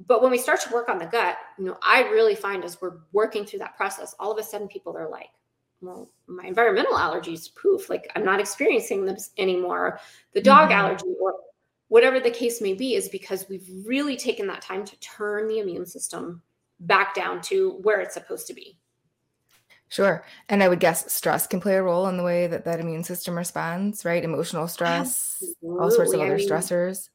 But 0.07 0.21
when 0.21 0.31
we 0.31 0.37
start 0.37 0.61
to 0.61 0.73
work 0.73 0.89
on 0.89 0.97
the 0.97 1.05
gut, 1.05 1.37
you 1.57 1.65
know, 1.65 1.77
I 1.81 2.01
really 2.09 2.35
find 2.35 2.63
as 2.63 2.81
we're 2.81 2.97
working 3.13 3.45
through 3.45 3.59
that 3.59 3.77
process, 3.77 4.13
all 4.19 4.31
of 4.31 4.37
a 4.37 4.43
sudden 4.43 4.67
people 4.67 4.97
are 4.97 5.09
like, 5.09 5.29
well, 5.81 6.09
my 6.27 6.45
environmental 6.45 6.93
allergies, 6.93 7.49
poof, 7.55 7.89
like 7.89 8.11
I'm 8.15 8.25
not 8.25 8.39
experiencing 8.39 9.05
them 9.05 9.17
anymore. 9.37 9.99
The 10.33 10.41
dog 10.41 10.69
mm-hmm. 10.69 10.79
allergy 10.79 11.13
or 11.21 11.35
whatever 11.87 12.19
the 12.19 12.31
case 12.31 12.61
may 12.61 12.73
be 12.73 12.95
is 12.95 13.07
because 13.07 13.45
we've 13.47 13.69
really 13.85 14.17
taken 14.17 14.47
that 14.47 14.61
time 14.61 14.83
to 14.85 14.99
turn 14.99 15.47
the 15.47 15.59
immune 15.59 15.85
system 15.85 16.41
back 16.81 17.13
down 17.13 17.41
to 17.41 17.79
where 17.83 18.01
it's 18.01 18.15
supposed 18.15 18.47
to 18.47 18.53
be. 18.53 18.77
Sure. 19.89 20.25
And 20.49 20.63
I 20.63 20.67
would 20.67 20.79
guess 20.79 21.11
stress 21.13 21.47
can 21.47 21.61
play 21.61 21.75
a 21.75 21.83
role 21.83 22.07
in 22.07 22.17
the 22.17 22.23
way 22.23 22.47
that 22.47 22.65
that 22.65 22.79
immune 22.79 23.03
system 23.03 23.37
responds, 23.37 24.03
right? 24.03 24.23
Emotional 24.23 24.67
stress, 24.67 25.37
Absolutely. 25.41 25.83
all 25.83 25.91
sorts 25.91 26.13
of 26.13 26.19
other 26.19 26.33
I 26.33 26.37
mean, 26.37 26.49
stressors. 26.49 27.09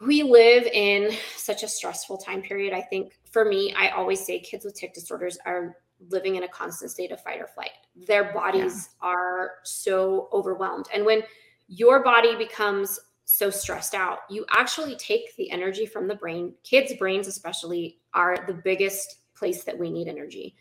We 0.00 0.22
live 0.22 0.64
in 0.64 1.12
such 1.36 1.62
a 1.62 1.68
stressful 1.68 2.18
time 2.18 2.42
period. 2.42 2.72
I 2.72 2.82
think 2.82 3.18
for 3.30 3.44
me, 3.44 3.74
I 3.76 3.90
always 3.90 4.24
say 4.24 4.38
kids 4.38 4.64
with 4.64 4.74
tic 4.74 4.94
disorders 4.94 5.38
are 5.46 5.76
living 6.10 6.36
in 6.36 6.42
a 6.42 6.48
constant 6.48 6.90
state 6.90 7.10
of 7.10 7.22
fight 7.22 7.40
or 7.40 7.46
flight. 7.46 7.70
Their 8.06 8.32
bodies 8.32 8.90
yeah. 9.02 9.08
are 9.08 9.50
so 9.64 10.28
overwhelmed. 10.32 10.86
And 10.94 11.04
when 11.04 11.22
your 11.68 12.02
body 12.02 12.36
becomes 12.36 13.00
so 13.24 13.50
stressed 13.50 13.94
out, 13.94 14.18
you 14.30 14.44
actually 14.50 14.96
take 14.96 15.34
the 15.36 15.50
energy 15.50 15.86
from 15.86 16.06
the 16.06 16.14
brain. 16.14 16.54
Kids' 16.62 16.94
brains, 16.94 17.26
especially, 17.26 17.98
are 18.14 18.44
the 18.46 18.54
biggest 18.54 19.16
place 19.34 19.64
that 19.64 19.78
we 19.78 19.90
need 19.90 20.08
energy. 20.08 20.54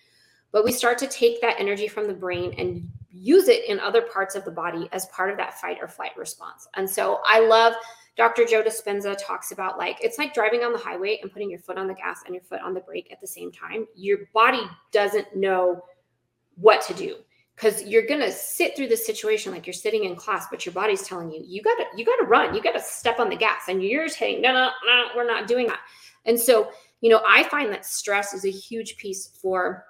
But 0.55 0.63
we 0.63 0.71
start 0.71 0.97
to 0.99 1.07
take 1.07 1.41
that 1.41 1.59
energy 1.59 1.89
from 1.89 2.07
the 2.07 2.13
brain 2.13 2.55
and 2.57 2.89
use 3.11 3.49
it 3.49 3.65
in 3.65 3.77
other 3.77 4.01
parts 4.01 4.35
of 4.35 4.45
the 4.45 4.51
body 4.51 4.87
as 4.93 5.05
part 5.07 5.29
of 5.29 5.35
that 5.35 5.59
fight 5.59 5.79
or 5.81 5.89
flight 5.89 6.15
response. 6.15 6.65
And 6.75 6.89
so 6.89 7.19
I 7.25 7.45
love 7.45 7.73
Dr. 8.15 8.45
Joe 8.45 8.63
Dispenza 8.63 9.17
talks 9.19 9.51
about 9.51 9.77
like 9.77 9.97
it's 10.01 10.17
like 10.17 10.33
driving 10.33 10.63
on 10.63 10.71
the 10.71 10.79
highway 10.79 11.19
and 11.21 11.29
putting 11.29 11.49
your 11.49 11.59
foot 11.59 11.77
on 11.77 11.87
the 11.87 11.93
gas 11.93 12.21
and 12.25 12.33
your 12.33 12.41
foot 12.45 12.61
on 12.61 12.73
the 12.73 12.79
brake 12.79 13.11
at 13.11 13.19
the 13.19 13.27
same 13.27 13.51
time. 13.51 13.85
Your 13.95 14.19
body 14.33 14.61
doesn't 14.93 15.35
know 15.35 15.83
what 16.55 16.81
to 16.83 16.93
do 16.93 17.17
because 17.57 17.83
you're 17.83 18.07
gonna 18.07 18.31
sit 18.31 18.77
through 18.77 18.87
this 18.87 19.05
situation 19.05 19.51
like 19.51 19.67
you're 19.67 19.73
sitting 19.73 20.05
in 20.05 20.15
class, 20.15 20.45
but 20.49 20.65
your 20.65 20.71
body's 20.71 21.01
telling 21.01 21.31
you 21.31 21.43
you 21.45 21.61
gotta 21.61 21.83
you 21.97 22.05
gotta 22.05 22.23
run, 22.23 22.55
you 22.55 22.61
gotta 22.61 22.81
step 22.81 23.19
on 23.19 23.29
the 23.29 23.35
gas, 23.35 23.63
and 23.67 23.83
you're 23.83 24.07
saying 24.07 24.41
no 24.41 24.53
no 24.53 24.69
no 24.85 25.07
we're 25.17 25.27
not 25.27 25.49
doing 25.49 25.67
that. 25.67 25.81
And 26.23 26.39
so 26.39 26.71
you 27.01 27.09
know 27.09 27.21
I 27.27 27.43
find 27.43 27.73
that 27.73 27.85
stress 27.85 28.33
is 28.33 28.45
a 28.45 28.49
huge 28.49 28.95
piece 28.95 29.37
for 29.41 29.83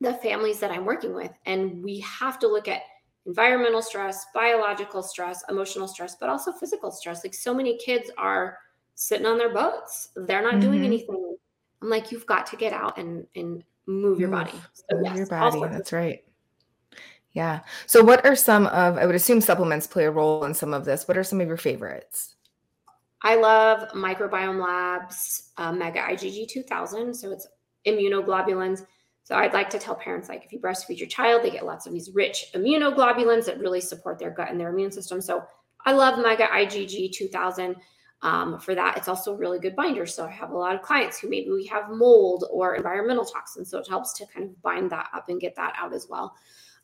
the 0.00 0.14
families 0.14 0.60
that 0.60 0.70
I'm 0.70 0.84
working 0.84 1.14
with, 1.14 1.32
and 1.46 1.82
we 1.82 2.00
have 2.00 2.38
to 2.40 2.48
look 2.48 2.68
at 2.68 2.82
environmental 3.26 3.82
stress, 3.82 4.26
biological 4.34 5.02
stress, 5.02 5.44
emotional 5.48 5.86
stress, 5.86 6.16
but 6.18 6.28
also 6.28 6.52
physical 6.52 6.90
stress. 6.90 7.24
Like 7.24 7.34
so 7.34 7.52
many 7.52 7.76
kids 7.78 8.10
are 8.16 8.58
sitting 8.94 9.26
on 9.26 9.38
their 9.38 9.52
boats. 9.52 10.08
They're 10.16 10.42
not 10.42 10.54
mm-hmm. 10.54 10.60
doing 10.60 10.84
anything. 10.84 11.36
I'm 11.82 11.88
like, 11.88 12.12
you've 12.12 12.26
got 12.26 12.46
to 12.48 12.56
get 12.56 12.72
out 12.72 12.98
and 12.98 13.26
and 13.34 13.62
move 13.86 14.20
your 14.20 14.30
body. 14.30 14.52
So, 14.72 14.96
move 14.96 15.04
yes, 15.04 15.16
your 15.16 15.26
body. 15.26 15.60
That's 15.68 15.92
right. 15.92 16.24
Yeah. 17.32 17.60
So 17.86 18.02
what 18.02 18.24
are 18.26 18.34
some 18.34 18.66
of 18.66 18.98
I 18.98 19.06
would 19.06 19.14
assume 19.14 19.40
supplements 19.40 19.86
play 19.86 20.04
a 20.04 20.10
role 20.10 20.44
in 20.44 20.54
some 20.54 20.74
of 20.74 20.84
this. 20.84 21.06
What 21.06 21.16
are 21.16 21.24
some 21.24 21.40
of 21.40 21.46
your 21.46 21.56
favorites? 21.56 22.34
I 23.22 23.36
love 23.36 23.88
Microbiome 23.90 24.60
Labs 24.60 25.50
uh, 25.58 25.72
Mega 25.72 26.00
IgG 26.00 26.48
2000. 26.48 27.14
So 27.14 27.30
it's 27.30 27.46
immunoglobulins 27.86 28.86
so 29.30 29.36
I'd 29.36 29.52
like 29.52 29.70
to 29.70 29.78
tell 29.78 29.94
parents 29.94 30.28
like 30.28 30.44
if 30.44 30.52
you 30.52 30.58
breastfeed 30.58 30.98
your 30.98 31.06
child, 31.06 31.44
they 31.44 31.50
get 31.50 31.64
lots 31.64 31.86
of 31.86 31.92
these 31.92 32.10
rich 32.12 32.46
immunoglobulins 32.52 33.44
that 33.44 33.60
really 33.60 33.80
support 33.80 34.18
their 34.18 34.32
gut 34.32 34.50
and 34.50 34.58
their 34.58 34.70
immune 34.70 34.90
system. 34.90 35.20
So 35.20 35.44
I 35.86 35.92
love 35.92 36.18
Mega 36.18 36.48
IgG 36.48 37.12
2000 37.12 37.76
um, 38.22 38.58
for 38.58 38.74
that. 38.74 38.96
It's 38.96 39.06
also 39.06 39.32
a 39.32 39.36
really 39.36 39.60
good 39.60 39.76
binder. 39.76 40.04
So 40.04 40.26
I 40.26 40.30
have 40.32 40.50
a 40.50 40.58
lot 40.58 40.74
of 40.74 40.82
clients 40.82 41.20
who 41.20 41.30
maybe 41.30 41.48
we 41.52 41.64
have 41.66 41.90
mold 41.90 42.44
or 42.50 42.74
environmental 42.74 43.24
toxins. 43.24 43.70
So 43.70 43.78
it 43.78 43.86
helps 43.86 44.14
to 44.14 44.26
kind 44.26 44.46
of 44.50 44.62
bind 44.62 44.90
that 44.90 45.08
up 45.14 45.28
and 45.28 45.40
get 45.40 45.54
that 45.54 45.74
out 45.78 45.94
as 45.94 46.08
well. 46.10 46.34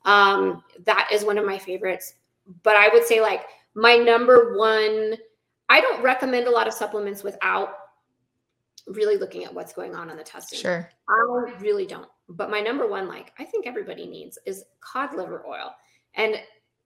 Um, 0.04 0.62
that 0.84 1.08
is 1.12 1.24
one 1.24 1.38
of 1.38 1.46
my 1.46 1.58
favorites. 1.58 2.14
But 2.62 2.76
I 2.76 2.90
would 2.90 3.04
say 3.04 3.20
like 3.20 3.42
my 3.74 3.96
number 3.96 4.56
one, 4.56 5.16
I 5.68 5.80
don't 5.80 6.00
recommend 6.00 6.46
a 6.46 6.52
lot 6.52 6.68
of 6.68 6.74
supplements 6.74 7.24
without 7.24 7.70
really 8.86 9.16
looking 9.16 9.44
at 9.44 9.52
what's 9.52 9.72
going 9.72 9.94
on 9.94 10.10
in 10.10 10.16
the 10.16 10.22
testing. 10.22 10.58
Sure. 10.58 10.88
I 11.08 11.52
really 11.60 11.86
don't. 11.86 12.08
But 12.28 12.50
my 12.50 12.60
number 12.60 12.86
one, 12.86 13.08
like 13.08 13.32
I 13.38 13.44
think 13.44 13.66
everybody 13.66 14.06
needs, 14.06 14.38
is 14.46 14.64
cod 14.80 15.14
liver 15.14 15.44
oil. 15.46 15.74
And 16.14 16.36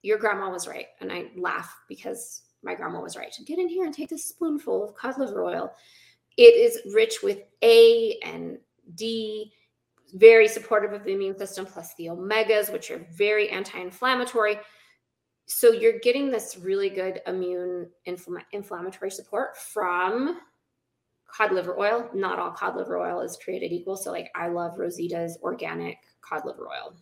your 0.01 0.17
grandma 0.17 0.49
was 0.49 0.67
right. 0.67 0.87
And 0.99 1.11
I 1.11 1.27
laugh 1.37 1.73
because 1.87 2.41
my 2.63 2.75
grandma 2.75 3.01
was 3.01 3.15
right. 3.15 3.35
Get 3.45 3.59
in 3.59 3.67
here 3.67 3.85
and 3.85 3.93
take 3.93 4.09
this 4.09 4.25
spoonful 4.25 4.83
of 4.83 4.95
cod 4.95 5.17
liver 5.17 5.43
oil. 5.43 5.71
It 6.37 6.55
is 6.55 6.93
rich 6.93 7.17
with 7.21 7.39
A 7.63 8.17
and 8.23 8.57
D, 8.95 9.51
very 10.13 10.47
supportive 10.47 10.93
of 10.93 11.03
the 11.03 11.11
immune 11.11 11.37
system, 11.37 11.65
plus 11.65 11.93
the 11.95 12.07
omegas, 12.07 12.71
which 12.71 12.89
are 12.91 13.05
very 13.11 13.49
anti 13.49 13.79
inflammatory. 13.79 14.57
So 15.45 15.71
you're 15.71 15.99
getting 15.99 16.31
this 16.31 16.57
really 16.57 16.89
good 16.89 17.21
immune 17.27 17.89
infl- 18.07 18.43
inflammatory 18.53 19.11
support 19.11 19.57
from 19.57 20.39
cod 21.35 21.51
liver 21.51 21.79
oil. 21.79 22.09
Not 22.13 22.39
all 22.39 22.51
cod 22.51 22.75
liver 22.75 22.97
oil 22.97 23.21
is 23.21 23.37
created 23.43 23.71
equal. 23.71 23.97
So, 23.97 24.11
like, 24.11 24.29
I 24.35 24.47
love 24.47 24.77
Rosita's 24.77 25.37
organic 25.41 25.97
cod 26.21 26.45
liver 26.45 26.67
oil. 26.67 26.95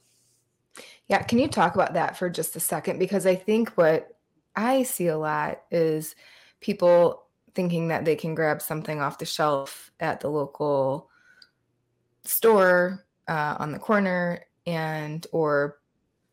Yeah. 1.08 1.24
Can 1.24 1.40
you 1.40 1.48
talk 1.48 1.76
about 1.76 1.94
that 1.94 2.18
for 2.18 2.30
just 2.30 2.56
a 2.56 2.60
second? 2.60 3.00
Because 3.00 3.26
I 3.26 3.36
think 3.36 3.70
what 3.72 4.16
I 4.56 4.84
see 4.84 5.08
a 5.08 5.18
lot 5.18 5.62
is 5.72 6.16
people 6.62 7.24
thinking 7.56 7.88
that 7.88 8.06
they 8.06 8.16
can 8.16 8.36
grab 8.36 8.62
something 8.62 9.02
off 9.02 9.18
the 9.18 9.26
shelf 9.26 9.92
at 10.00 10.20
the 10.20 10.30
local 10.30 11.10
store 12.24 13.06
uh, 13.28 13.56
on 13.60 13.72
the 13.72 13.80
corner 13.80 14.46
and 14.66 15.26
or 15.32 15.80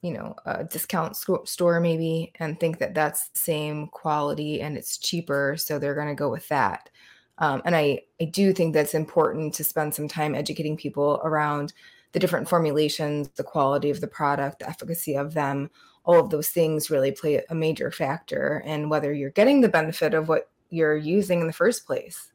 you 0.03 0.13
know 0.13 0.35
a 0.45 0.65
discount 0.65 1.17
store 1.45 1.81
maybe 1.81 2.33
and 2.39 2.61
think 2.61 2.79
that 2.79 2.95
that's 2.95 3.29
the 3.31 3.39
same 3.39 3.87
quality 3.89 4.61
and 4.61 4.77
it's 4.77 4.99
cheaper 4.99 5.57
so 5.57 5.79
they're 5.79 5.95
going 5.95 6.09
to 6.09 6.15
go 6.15 6.31
with 6.31 6.47
that 6.49 6.91
um, 7.39 7.63
and 7.65 7.77
I, 7.77 8.03
I 8.21 8.25
do 8.25 8.53
think 8.53 8.73
that's 8.73 8.95
important 8.95 9.55
to 9.55 9.65
spend 9.65 9.95
some 9.95 10.09
time 10.09 10.35
educating 10.35 10.77
people 10.77 11.21
around 11.23 11.73
the 12.13 12.19
different 12.19 12.49
formulations, 12.49 13.29
the 13.31 13.45
quality 13.45 13.91
of 13.91 14.01
the 14.01 14.07
product, 14.07 14.61
the 14.61 14.69
efficacy 14.69 15.17
of 15.17 15.35
them. 15.35 15.71
All 16.05 16.19
of 16.19 16.31
those 16.31 16.49
things 16.49 16.89
really 16.89 17.13
play 17.13 17.45
a 17.51 17.55
major 17.55 17.91
factor 17.91 18.63
in 18.65 18.89
whether 18.89 19.13
you're 19.13 19.31
getting 19.31 19.61
the 19.61 19.69
benefit 19.69 20.15
of 20.15 20.29
what 20.29 20.49
you're 20.71 20.97
using 20.97 21.41
in 21.41 21.47
the 21.47 21.53
first 21.53 21.87
place. 21.87 22.33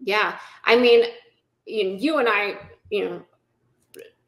Yeah. 0.00 0.38
I 0.64 0.76
mean, 0.76 1.04
you, 1.66 1.96
you 1.98 2.18
and 2.18 2.28
I, 2.28 2.58
you 2.90 3.04
know, 3.04 3.22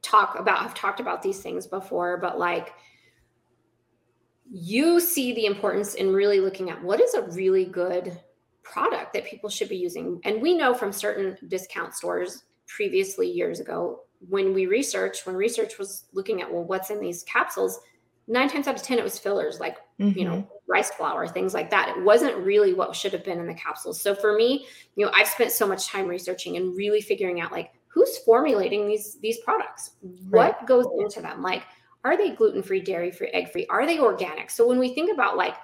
talk 0.02 0.38
about, 0.38 0.60
have 0.60 0.74
talked 0.74 1.00
about 1.00 1.22
these 1.22 1.40
things 1.40 1.66
before, 1.66 2.18
but 2.18 2.38
like, 2.38 2.74
you 4.50 5.00
see 5.00 5.34
the 5.34 5.46
importance 5.46 5.94
in 5.94 6.12
really 6.12 6.40
looking 6.40 6.70
at 6.70 6.82
what 6.82 7.00
is 7.00 7.14
a 7.14 7.22
really 7.22 7.64
good 7.64 8.18
product 8.62 9.12
that 9.14 9.24
people 9.24 9.48
should 9.48 9.68
be 9.68 9.76
using. 9.76 10.20
And 10.24 10.42
we 10.42 10.56
know 10.56 10.74
from 10.74 10.92
certain 10.92 11.36
discount 11.48 11.94
stores 11.94 12.44
previously 12.66 13.30
years 13.30 13.60
ago 13.60 14.00
when 14.28 14.52
we 14.52 14.66
researched, 14.66 15.26
when 15.26 15.36
research 15.36 15.78
was 15.78 16.04
looking 16.12 16.42
at, 16.42 16.52
well, 16.52 16.64
what's 16.64 16.90
in 16.90 17.00
these 17.00 17.22
capsules, 17.22 17.80
nine 18.26 18.48
times 18.48 18.66
out 18.66 18.74
of 18.74 18.82
10, 18.82 18.98
it 18.98 19.04
was 19.04 19.18
fillers 19.18 19.60
like, 19.60 19.78
mm-hmm. 20.00 20.18
you 20.18 20.24
know, 20.24 20.36
mm-hmm. 20.36 20.70
rice 20.72 20.90
flour, 20.90 21.26
things 21.26 21.54
like 21.54 21.70
that. 21.70 21.96
It 21.96 22.02
wasn't 22.02 22.36
really 22.38 22.74
what 22.74 22.94
should 22.94 23.12
have 23.12 23.24
been 23.24 23.38
in 23.38 23.46
the 23.46 23.54
capsules. 23.54 24.00
So 24.00 24.14
for 24.14 24.34
me, 24.34 24.66
you 24.96 25.06
know, 25.06 25.12
I've 25.14 25.28
spent 25.28 25.52
so 25.52 25.66
much 25.66 25.88
time 25.88 26.06
researching 26.06 26.56
and 26.56 26.76
really 26.76 27.00
figuring 27.00 27.40
out 27.40 27.52
like 27.52 27.72
who's 27.86 28.18
formulating 28.18 28.86
these 28.86 29.18
these 29.20 29.38
products, 29.40 29.92
right. 30.02 30.54
what 30.58 30.66
goes 30.66 30.86
into 30.98 31.20
them, 31.20 31.42
like 31.42 31.62
are 32.04 32.16
they 32.16 32.30
gluten 32.30 32.62
free, 32.62 32.80
dairy 32.80 33.10
free, 33.10 33.28
egg 33.28 33.50
free? 33.50 33.66
Are 33.68 33.86
they 33.86 33.98
organic? 33.98 34.50
So 34.50 34.66
when 34.66 34.78
we 34.78 34.94
think 34.94 35.12
about 35.12 35.36
like 35.36 35.56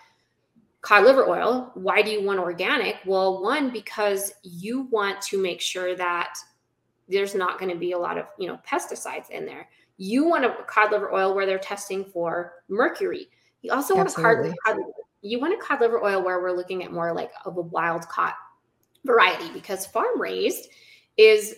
cod 0.85 1.05
liver 1.05 1.27
oil, 1.27 1.71
why 1.75 2.03
do 2.03 2.11
you 2.11 2.23
want 2.23 2.39
organic? 2.39 2.97
Well, 3.07 3.43
one 3.43 3.71
because 3.71 4.35
you 4.43 4.83
want 4.91 5.21
to 5.23 5.41
make 5.41 5.61
sure 5.61 5.97
that 5.97 6.37
there's 7.09 7.35
not 7.35 7.59
going 7.59 7.73
to 7.73 7.79
be 7.79 7.93
a 7.93 7.99
lot 7.99 8.19
of 8.19 8.27
you 8.39 8.47
know 8.47 8.61
pesticides 8.69 9.31
in 9.31 9.47
there. 9.47 9.69
You 9.97 10.29
want 10.29 10.45
a 10.45 10.55
cod 10.69 10.93
liver 10.93 11.13
oil 11.13 11.35
where 11.35 11.47
they're 11.47 11.59
testing 11.59 12.05
for 12.05 12.53
mercury. 12.69 13.29
You 13.63 13.73
also 13.73 13.95
want 13.97 14.09
Absolutely. 14.09 14.51
a 14.51 14.55
cod, 14.65 14.77
you 15.23 15.41
want 15.41 15.55
a 15.55 15.57
cod 15.57 15.81
liver 15.81 16.05
oil 16.05 16.23
where 16.23 16.41
we're 16.41 16.53
looking 16.53 16.85
at 16.85 16.93
more 16.93 17.15
like 17.15 17.33
of 17.47 17.57
a 17.57 17.63
wild 17.63 18.07
caught 18.09 18.35
variety 19.07 19.51
because 19.53 19.87
farm 19.87 20.21
raised 20.21 20.69
is 21.17 21.55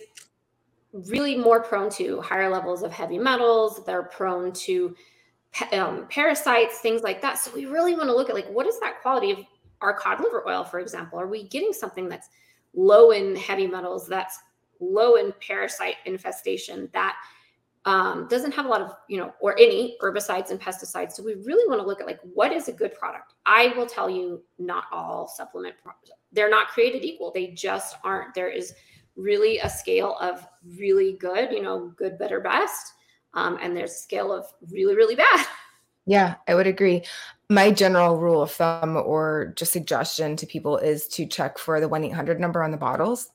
really 0.93 1.35
more 1.35 1.61
prone 1.61 1.89
to 1.89 2.21
higher 2.21 2.49
levels 2.49 2.81
of 2.81 2.93
heavy 2.93 3.17
metals. 3.17 3.83
They're 3.85 4.03
prone 4.03 4.53
to 4.53 4.95
um, 5.73 6.07
parasites, 6.09 6.79
things 6.79 7.01
like 7.01 7.21
that. 7.21 7.37
So 7.37 7.51
we 7.53 7.65
really 7.65 7.95
want 7.95 8.07
to 8.09 8.15
look 8.15 8.29
at 8.29 8.35
like 8.35 8.47
what 8.49 8.67
is 8.67 8.79
that 8.79 9.01
quality 9.01 9.31
of 9.31 9.39
our 9.81 9.93
cod 9.93 10.19
liver 10.19 10.47
oil, 10.47 10.63
for 10.63 10.79
example? 10.79 11.19
Are 11.19 11.27
we 11.27 11.47
getting 11.47 11.73
something 11.73 12.09
that's 12.09 12.29
low 12.73 13.11
in 13.11 13.35
heavy 13.35 13.67
metals, 13.67 14.07
that's 14.07 14.39
low 14.79 15.15
in 15.15 15.33
parasite 15.39 15.95
infestation, 16.05 16.89
that 16.93 17.15
um, 17.85 18.27
doesn't 18.27 18.53
have 18.53 18.65
a 18.65 18.69
lot 18.69 18.81
of, 18.81 18.91
you 19.07 19.17
know, 19.17 19.33
or 19.39 19.57
any 19.57 19.97
herbicides 20.01 20.51
and 20.51 20.59
pesticides. 20.59 21.13
So 21.13 21.23
we 21.23 21.35
really 21.35 21.67
want 21.69 21.79
to 21.79 21.87
look 21.87 22.01
at 22.01 22.05
like 22.05 22.19
what 22.33 22.51
is 22.51 22.67
a 22.67 22.73
good 22.73 22.93
product. 22.93 23.33
I 23.45 23.73
will 23.77 23.85
tell 23.85 24.09
you, 24.09 24.43
not 24.59 24.85
all 24.91 25.27
supplement 25.27 25.75
products, 25.81 26.11
they're 26.33 26.49
not 26.49 26.67
created 26.67 27.05
equal. 27.05 27.31
They 27.31 27.47
just 27.47 27.95
aren't. 28.03 28.33
There 28.33 28.49
is 28.49 28.73
really 29.15 29.59
a 29.59 29.69
scale 29.69 30.17
of 30.19 30.45
really 30.77 31.13
good, 31.13 31.51
you 31.51 31.61
know, 31.61 31.93
good, 31.95 32.19
better, 32.19 32.41
best. 32.41 32.93
Um, 33.37 33.59
and 33.61 33.77
there's 33.77 33.91
a 33.91 33.95
scale 33.95 34.33
of 34.33 34.47
really, 34.71 34.95
really 34.95 35.15
bad. 35.15 35.45
Yeah, 36.09 36.35
I 36.47 36.55
would 36.55 36.67
agree. 36.67 37.03
My 37.49 37.69
general 37.69 38.15
rule 38.15 38.41
of 38.41 38.51
thumb 38.51 38.95
or 38.95 39.53
just 39.57 39.73
suggestion 39.73 40.37
to 40.37 40.45
people 40.45 40.77
is 40.77 41.05
to 41.09 41.25
check 41.25 41.57
for 41.57 41.81
the 41.81 41.89
1 41.89 42.05
800 42.05 42.39
number 42.39 42.63
on 42.63 42.71
the 42.71 42.77
bottles 42.77 43.29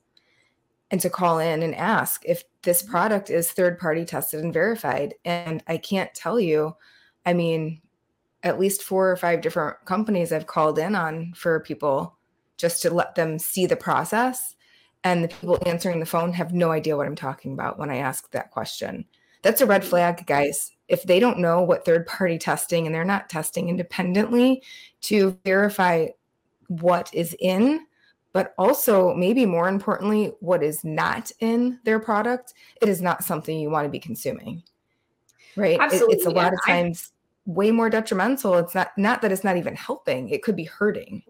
and 0.90 0.98
to 1.02 1.10
call 1.10 1.38
in 1.38 1.62
and 1.62 1.74
ask 1.74 2.22
if 2.24 2.44
this 2.62 2.82
mm-hmm. 2.82 2.92
product 2.92 3.28
is 3.28 3.50
third 3.50 3.78
party 3.78 4.06
tested 4.06 4.42
and 4.42 4.54
verified. 4.54 5.12
And 5.22 5.62
I 5.68 5.76
can't 5.76 6.14
tell 6.14 6.40
you, 6.40 6.74
I 7.26 7.34
mean, 7.34 7.82
at 8.42 8.58
least 8.58 8.82
four 8.82 9.10
or 9.10 9.16
five 9.16 9.42
different 9.42 9.76
companies 9.84 10.32
I've 10.32 10.46
called 10.46 10.78
in 10.78 10.94
on 10.94 11.34
for 11.36 11.60
people 11.60 12.16
just 12.56 12.80
to 12.82 12.90
let 12.90 13.16
them 13.16 13.38
see 13.38 13.66
the 13.66 13.76
process 13.76 14.56
and 15.04 15.22
the 15.22 15.28
people 15.28 15.58
answering 15.66 16.00
the 16.00 16.06
phone 16.06 16.32
have 16.32 16.54
no 16.54 16.70
idea 16.70 16.96
what 16.96 17.06
I'm 17.06 17.16
talking 17.16 17.52
about 17.52 17.78
when 17.78 17.90
I 17.90 17.96
ask 17.96 18.30
that 18.30 18.50
question. 18.50 19.04
That's 19.42 19.60
a 19.60 19.66
red 19.66 19.84
flag, 19.84 20.26
guys. 20.26 20.72
If 20.88 21.04
they 21.04 21.20
don't 21.20 21.38
know 21.38 21.62
what 21.62 21.84
third 21.84 22.06
party 22.06 22.38
testing 22.38 22.86
and 22.86 22.94
they're 22.94 23.04
not 23.04 23.28
testing 23.28 23.68
independently 23.68 24.62
to 25.02 25.38
verify 25.44 26.08
what 26.68 27.10
is 27.12 27.36
in, 27.40 27.86
but 28.32 28.54
also 28.56 29.14
maybe 29.14 29.44
more 29.44 29.68
importantly, 29.68 30.32
what 30.40 30.62
is 30.62 30.84
not 30.84 31.30
in 31.40 31.78
their 31.84 31.98
product, 31.98 32.54
it 32.80 32.88
is 32.88 33.02
not 33.02 33.24
something 33.24 33.58
you 33.58 33.70
want 33.70 33.84
to 33.84 33.90
be 33.90 33.98
consuming. 33.98 34.62
Right? 35.56 35.78
Absolutely. 35.80 36.14
It, 36.14 36.16
it's 36.18 36.26
a 36.26 36.30
lot 36.30 36.52
of 36.52 36.58
times 36.64 37.12
way 37.44 37.70
more 37.70 37.90
detrimental. 37.90 38.56
It's 38.58 38.74
not 38.74 38.96
not 38.96 39.22
that 39.22 39.32
it's 39.32 39.44
not 39.44 39.56
even 39.56 39.74
helping, 39.74 40.28
it 40.30 40.42
could 40.42 40.56
be 40.56 40.64
hurting 40.64 41.22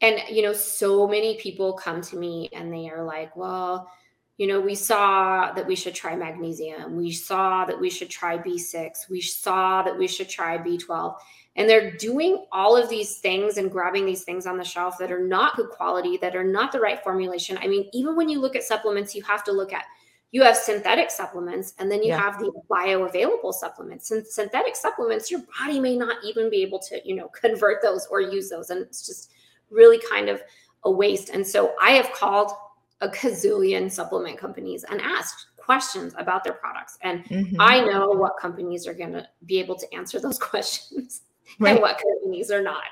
and 0.00 0.20
you 0.30 0.42
know 0.42 0.52
so 0.52 1.06
many 1.06 1.36
people 1.36 1.72
come 1.72 2.00
to 2.00 2.16
me 2.16 2.48
and 2.52 2.72
they 2.72 2.88
are 2.88 3.04
like 3.04 3.34
well 3.36 3.90
you 4.38 4.46
know 4.46 4.60
we 4.60 4.74
saw 4.74 5.52
that 5.52 5.66
we 5.66 5.74
should 5.74 5.94
try 5.94 6.14
magnesium. 6.14 6.96
We 6.96 7.10
saw 7.12 7.64
that 7.64 7.78
we 7.78 7.90
should 7.90 8.10
try 8.10 8.36
b6 8.38 9.08
we 9.10 9.20
saw 9.20 9.82
that 9.82 9.96
we 9.96 10.06
should 10.06 10.28
try 10.28 10.58
b12 10.58 11.16
and 11.56 11.68
they're 11.68 11.92
doing 11.92 12.44
all 12.52 12.76
of 12.76 12.90
these 12.90 13.16
things 13.18 13.56
and 13.56 13.70
grabbing 13.70 14.04
these 14.04 14.24
things 14.24 14.46
on 14.46 14.58
the 14.58 14.64
shelf 14.64 14.98
that 14.98 15.10
are 15.10 15.26
not 15.26 15.56
good 15.56 15.70
quality 15.70 16.18
that 16.18 16.36
are 16.36 16.44
not 16.44 16.70
the 16.70 16.80
right 16.80 17.02
formulation. 17.02 17.58
I 17.58 17.66
mean 17.66 17.88
even 17.92 18.16
when 18.16 18.28
you 18.28 18.40
look 18.40 18.56
at 18.56 18.64
supplements 18.64 19.14
you 19.14 19.22
have 19.22 19.42
to 19.44 19.52
look 19.52 19.72
at 19.72 19.84
you 20.32 20.42
have 20.42 20.56
synthetic 20.56 21.10
supplements 21.10 21.72
and 21.78 21.90
then 21.90 22.02
you 22.02 22.08
yeah. 22.08 22.20
have 22.20 22.38
the 22.38 22.52
bioavailable 22.70 23.54
supplements. 23.54 24.10
And 24.10 24.26
synthetic 24.26 24.76
supplements 24.76 25.30
your 25.30 25.40
body 25.58 25.80
may 25.80 25.96
not 25.96 26.16
even 26.24 26.50
be 26.50 26.62
able 26.62 26.78
to 26.80 27.00
you 27.04 27.14
know 27.14 27.28
convert 27.40 27.80
those 27.80 28.06
or 28.10 28.20
use 28.20 28.50
those. 28.50 28.70
And 28.70 28.82
it's 28.82 29.06
just 29.06 29.30
really 29.70 30.00
kind 30.10 30.28
of 30.28 30.42
a 30.84 30.90
waste. 30.90 31.30
And 31.30 31.46
so 31.46 31.74
I 31.80 31.92
have 31.92 32.12
called 32.12 32.52
a 33.00 33.08
gazillion 33.08 33.90
supplement 33.90 34.38
companies 34.38 34.84
and 34.84 35.00
asked 35.00 35.46
questions 35.56 36.14
about 36.16 36.44
their 36.44 36.54
products. 36.54 36.96
And 37.02 37.24
mm-hmm. 37.24 37.56
I 37.60 37.80
know 37.80 38.10
what 38.10 38.34
companies 38.40 38.86
are 38.86 38.94
going 38.94 39.12
to 39.12 39.26
be 39.44 39.58
able 39.58 39.76
to 39.76 39.94
answer 39.94 40.20
those 40.20 40.38
questions 40.52 41.22
right. 41.58 41.72
and 41.72 41.80
what 41.80 42.00
companies 42.00 42.50
are 42.50 42.62
not. 42.62 42.84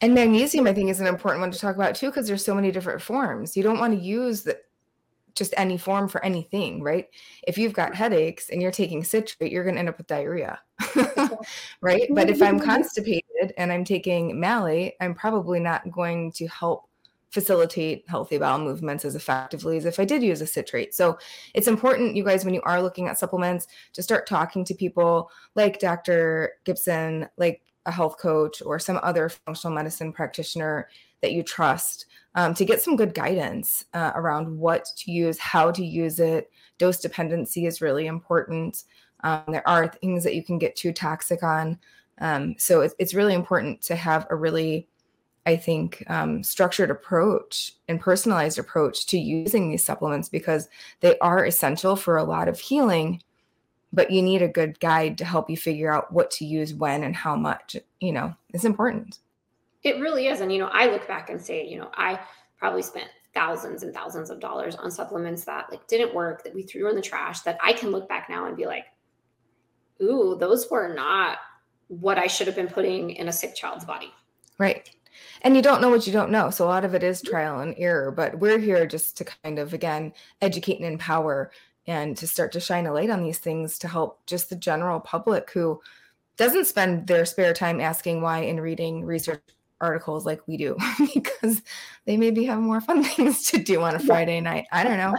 And 0.00 0.14
magnesium, 0.14 0.66
I 0.66 0.72
think, 0.72 0.90
is 0.90 1.00
an 1.00 1.06
important 1.06 1.40
one 1.40 1.50
to 1.50 1.58
talk 1.58 1.76
about 1.76 1.94
too, 1.94 2.10
because 2.10 2.26
there's 2.26 2.44
so 2.44 2.54
many 2.54 2.70
different 2.70 3.00
forms. 3.00 3.56
You 3.56 3.62
don't 3.62 3.78
want 3.78 3.98
to 3.98 4.04
use 4.04 4.42
the, 4.42 4.58
just 5.34 5.54
any 5.56 5.76
form 5.76 6.08
for 6.08 6.24
anything, 6.24 6.82
right? 6.82 7.08
If 7.46 7.58
you've 7.58 7.72
got 7.72 7.94
headaches 7.94 8.50
and 8.50 8.62
you're 8.62 8.70
taking 8.70 9.02
citrate, 9.02 9.50
you're 9.50 9.64
going 9.64 9.74
to 9.74 9.80
end 9.80 9.88
up 9.88 9.98
with 9.98 10.06
diarrhea, 10.06 10.60
right? 11.80 12.06
But 12.10 12.30
if 12.30 12.40
I'm 12.40 12.60
constipated 12.70 13.52
and 13.56 13.72
I'm 13.72 13.84
taking 13.84 14.38
malate, 14.38 14.94
I'm 15.00 15.14
probably 15.14 15.58
not 15.58 15.90
going 15.90 16.32
to 16.32 16.46
help 16.46 16.88
facilitate 17.34 18.04
healthy 18.06 18.38
bowel 18.38 18.60
movements 18.60 19.04
as 19.04 19.16
effectively 19.16 19.76
as 19.76 19.84
if 19.84 19.98
I 19.98 20.04
did 20.04 20.22
use 20.22 20.40
a 20.40 20.46
citrate. 20.46 20.94
So 20.94 21.18
it's 21.52 21.66
important, 21.66 22.14
you 22.14 22.22
guys, 22.22 22.44
when 22.44 22.54
you 22.54 22.62
are 22.62 22.80
looking 22.80 23.08
at 23.08 23.18
supplements, 23.18 23.66
to 23.94 24.04
start 24.04 24.28
talking 24.28 24.64
to 24.64 24.74
people 24.74 25.30
like 25.56 25.80
Dr. 25.80 26.52
Gibson, 26.64 27.28
like 27.36 27.60
a 27.86 27.90
health 27.90 28.18
coach, 28.18 28.62
or 28.62 28.78
some 28.78 29.00
other 29.02 29.28
functional 29.28 29.74
medicine 29.74 30.12
practitioner 30.12 30.88
that 31.22 31.32
you 31.32 31.42
trust 31.42 32.06
um, 32.36 32.54
to 32.54 32.64
get 32.64 32.80
some 32.80 32.94
good 32.94 33.14
guidance 33.14 33.84
uh, 33.94 34.12
around 34.14 34.56
what 34.56 34.86
to 34.98 35.10
use, 35.10 35.36
how 35.38 35.72
to 35.72 35.84
use 35.84 36.20
it. 36.20 36.52
Dose 36.78 37.00
dependency 37.00 37.66
is 37.66 37.80
really 37.80 38.06
important. 38.06 38.84
Um, 39.24 39.42
there 39.48 39.68
are 39.68 39.88
things 39.88 40.22
that 40.22 40.36
you 40.36 40.44
can 40.44 40.58
get 40.58 40.76
too 40.76 40.92
toxic 40.92 41.42
on. 41.42 41.80
Um, 42.20 42.54
so 42.58 42.82
it's, 42.82 42.94
it's 43.00 43.14
really 43.14 43.34
important 43.34 43.82
to 43.82 43.96
have 43.96 44.24
a 44.30 44.36
really, 44.36 44.86
I 45.46 45.56
think, 45.56 46.02
um, 46.08 46.42
structured 46.42 46.90
approach 46.90 47.74
and 47.88 48.00
personalized 48.00 48.58
approach 48.58 49.06
to 49.06 49.18
using 49.18 49.68
these 49.68 49.84
supplements 49.84 50.28
because 50.28 50.68
they 51.00 51.18
are 51.18 51.44
essential 51.44 51.96
for 51.96 52.16
a 52.16 52.24
lot 52.24 52.48
of 52.48 52.58
healing. 52.58 53.22
But 53.92 54.10
you 54.10 54.22
need 54.22 54.42
a 54.42 54.48
good 54.48 54.80
guide 54.80 55.18
to 55.18 55.24
help 55.24 55.48
you 55.48 55.56
figure 55.56 55.92
out 55.92 56.12
what 56.12 56.30
to 56.32 56.44
use 56.44 56.74
when 56.74 57.04
and 57.04 57.14
how 57.14 57.36
much. 57.36 57.76
You 58.00 58.12
know, 58.12 58.34
it's 58.52 58.64
important. 58.64 59.18
It 59.82 60.00
really 60.00 60.26
is. 60.26 60.40
And, 60.40 60.52
you 60.52 60.58
know, 60.58 60.70
I 60.72 60.86
look 60.86 61.06
back 61.06 61.30
and 61.30 61.40
say, 61.40 61.66
you 61.66 61.78
know, 61.78 61.90
I 61.94 62.18
probably 62.58 62.82
spent 62.82 63.08
thousands 63.34 63.82
and 63.82 63.92
thousands 63.92 64.30
of 64.30 64.40
dollars 64.40 64.76
on 64.76 64.90
supplements 64.90 65.44
that 65.44 65.70
like 65.70 65.86
didn't 65.88 66.14
work 66.14 66.42
that 66.44 66.54
we 66.54 66.62
threw 66.62 66.88
in 66.88 66.96
the 66.96 67.02
trash 67.02 67.40
that 67.40 67.58
I 67.62 67.72
can 67.72 67.90
look 67.90 68.08
back 68.08 68.28
now 68.30 68.46
and 68.46 68.56
be 68.56 68.66
like, 68.66 68.86
ooh, 70.00 70.36
those 70.38 70.70
were 70.70 70.94
not 70.94 71.38
what 71.88 72.18
I 72.18 72.26
should 72.26 72.46
have 72.46 72.56
been 72.56 72.68
putting 72.68 73.10
in 73.10 73.28
a 73.28 73.32
sick 73.32 73.54
child's 73.54 73.84
body. 73.84 74.12
Right. 74.58 74.90
And 75.44 75.54
you 75.54 75.62
don't 75.62 75.82
know 75.82 75.90
what 75.90 76.06
you 76.06 76.12
don't 76.12 76.30
know. 76.30 76.48
So 76.48 76.64
a 76.64 76.68
lot 76.68 76.86
of 76.86 76.94
it 76.94 77.02
is 77.02 77.20
trial 77.20 77.60
and 77.60 77.74
error, 77.76 78.10
but 78.10 78.38
we're 78.38 78.58
here 78.58 78.86
just 78.86 79.18
to 79.18 79.24
kind 79.24 79.58
of, 79.58 79.74
again, 79.74 80.14
educate 80.40 80.78
and 80.78 80.86
empower 80.86 81.50
and 81.86 82.16
to 82.16 82.26
start 82.26 82.50
to 82.52 82.60
shine 82.60 82.86
a 82.86 82.92
light 82.92 83.10
on 83.10 83.22
these 83.22 83.38
things 83.38 83.78
to 83.80 83.88
help 83.88 84.24
just 84.26 84.48
the 84.48 84.56
general 84.56 85.00
public 85.00 85.50
who 85.50 85.80
doesn't 86.38 86.66
spend 86.66 87.06
their 87.06 87.26
spare 87.26 87.52
time 87.52 87.78
asking 87.78 88.22
why 88.22 88.38
and 88.40 88.60
reading 88.62 89.04
research 89.04 89.42
articles 89.82 90.24
like 90.24 90.40
we 90.48 90.56
do 90.56 90.76
because 91.14 91.60
they 92.06 92.16
maybe 92.16 92.44
have 92.44 92.58
more 92.58 92.80
fun 92.80 93.04
things 93.04 93.44
to 93.50 93.58
do 93.58 93.82
on 93.82 93.94
a 93.94 93.98
Friday 93.98 94.40
night. 94.40 94.64
I 94.72 94.82
don't 94.82 94.96
know. 94.96 95.14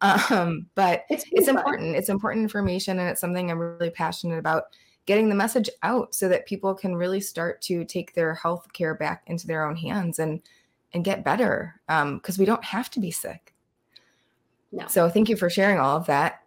Um, 0.00 0.66
but 0.74 1.04
it's, 1.10 1.24
it's 1.32 1.48
important. 1.48 1.96
It's 1.96 2.08
important 2.08 2.44
information 2.44 2.98
and 2.98 3.10
it's 3.10 3.20
something 3.20 3.50
I'm 3.50 3.58
really 3.58 3.90
passionate 3.90 4.38
about 4.38 4.64
getting 5.06 5.28
the 5.28 5.34
message 5.34 5.70
out 5.82 6.14
so 6.14 6.28
that 6.28 6.46
people 6.46 6.74
can 6.74 6.94
really 6.94 7.20
start 7.20 7.62
to 7.62 7.84
take 7.84 8.14
their 8.14 8.34
health 8.34 8.66
care 8.72 8.94
back 8.94 9.22
into 9.28 9.46
their 9.46 9.64
own 9.64 9.76
hands 9.76 10.18
and 10.18 10.42
and 10.92 11.04
get 11.04 11.24
better 11.24 11.80
because 11.86 12.38
um, 12.38 12.38
we 12.38 12.44
don't 12.44 12.64
have 12.64 12.90
to 12.90 13.00
be 13.00 13.10
sick. 13.10 13.54
No. 14.72 14.86
So 14.88 15.08
thank 15.08 15.28
you 15.28 15.36
for 15.36 15.50
sharing 15.50 15.78
all 15.78 15.96
of 15.96 16.06
that. 16.06 16.42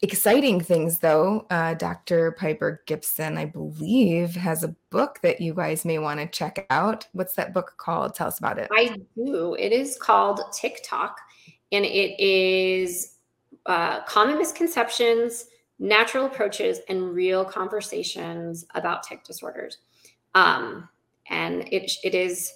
exciting 0.00 0.60
things 0.60 1.00
though 1.00 1.44
uh, 1.50 1.74
dr 1.74 2.32
piper 2.32 2.82
gibson 2.86 3.36
i 3.36 3.44
believe 3.44 4.34
has 4.34 4.62
a 4.64 4.74
book 4.90 5.18
that 5.22 5.40
you 5.40 5.52
guys 5.52 5.84
may 5.84 5.98
want 5.98 6.18
to 6.20 6.26
check 6.26 6.64
out 6.70 7.06
what's 7.12 7.34
that 7.34 7.52
book 7.52 7.74
called 7.76 8.14
tell 8.14 8.28
us 8.28 8.38
about 8.38 8.58
it 8.58 8.68
i 8.72 8.96
do 9.16 9.54
it 9.58 9.72
is 9.72 9.98
called 9.98 10.40
TikTalk 10.54 11.14
and 11.72 11.84
it 11.84 12.18
is 12.18 13.16
uh, 13.66 14.02
common 14.04 14.38
misconceptions 14.38 15.46
natural 15.78 16.26
approaches 16.26 16.80
and 16.88 17.14
real 17.14 17.44
conversations 17.44 18.66
about 18.74 19.02
tic 19.02 19.24
disorders 19.24 19.78
um, 20.34 20.88
and 21.30 21.62
it, 21.72 21.90
it 22.02 22.14
is 22.14 22.54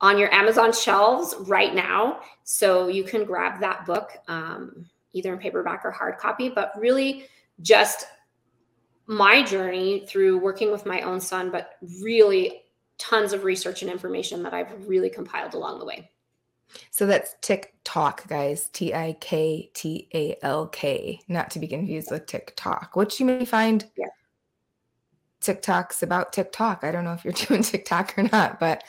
on 0.00 0.18
your 0.18 0.32
amazon 0.32 0.72
shelves 0.72 1.34
right 1.40 1.74
now 1.74 2.20
so 2.44 2.88
you 2.88 3.04
can 3.04 3.24
grab 3.24 3.60
that 3.60 3.84
book 3.84 4.10
um, 4.28 4.86
either 5.12 5.32
in 5.32 5.38
paperback 5.38 5.84
or 5.84 5.90
hard 5.90 6.18
copy, 6.18 6.48
but 6.48 6.72
really 6.78 7.26
just 7.60 8.06
my 9.06 9.42
journey 9.42 10.06
through 10.06 10.38
working 10.38 10.70
with 10.70 10.86
my 10.86 11.00
own 11.00 11.20
son, 11.20 11.50
but 11.50 11.72
really 12.02 12.62
tons 12.98 13.32
of 13.32 13.44
research 13.44 13.82
and 13.82 13.90
information 13.90 14.42
that 14.42 14.52
I've 14.52 14.86
really 14.86 15.08
compiled 15.08 15.54
along 15.54 15.78
the 15.78 15.84
way. 15.84 16.10
So 16.90 17.06
that's 17.06 17.34
TikTalk, 17.42 18.28
guys. 18.28 18.68
T 18.68 18.94
I 18.94 19.16
K 19.20 19.70
T 19.74 20.08
A 20.14 20.36
L 20.42 20.66
K, 20.68 21.20
not 21.28 21.50
to 21.50 21.58
be 21.58 21.68
confused 21.68 22.10
with 22.10 22.26
TikTok, 22.26 22.96
which 22.96 23.18
you 23.20 23.26
may 23.26 23.44
find 23.44 23.86
yeah. 23.96 24.06
TikToks 25.42 26.02
about 26.02 26.32
TikTok. 26.32 26.84
I 26.84 26.90
don't 26.90 27.04
know 27.04 27.12
if 27.12 27.24
you're 27.24 27.32
doing 27.48 27.62
TikTok 27.62 28.18
or 28.18 28.24
not, 28.24 28.60
but 28.60 28.84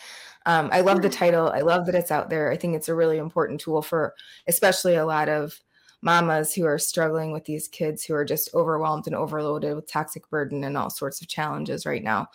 um, 0.46 0.70
I 0.72 0.82
love 0.82 1.02
the 1.02 1.10
title. 1.10 1.50
I 1.50 1.62
love 1.62 1.86
that 1.86 1.96
it's 1.96 2.12
out 2.12 2.30
there. 2.30 2.52
I 2.52 2.58
think 2.58 2.76
it's 2.76 2.90
a 2.90 2.96
really 2.96 3.18
important 3.18 3.62
tool 3.62 3.82
for, 3.82 4.14
especially 4.48 4.96
a 4.96 5.06
lot 5.06 5.30
of 5.30 5.60
mamas 6.02 6.54
who 6.54 6.66
are 6.66 6.80
struggling 6.80 7.32
with 7.32 7.46
these 7.46 7.68
kids 7.68 8.04
who 8.04 8.14
are 8.14 8.26
just 8.26 8.50
overwhelmed 8.54 9.06
and 9.06 9.16
overloaded 9.16 9.76
with 9.76 9.92
toxic 9.92 10.30
burden 10.30 10.64
and 10.64 10.78
all 10.78 10.90
sorts 10.90 11.22
of 11.22 11.28
challenges 11.28 11.86
right 11.86 12.04
now. 12.04 12.28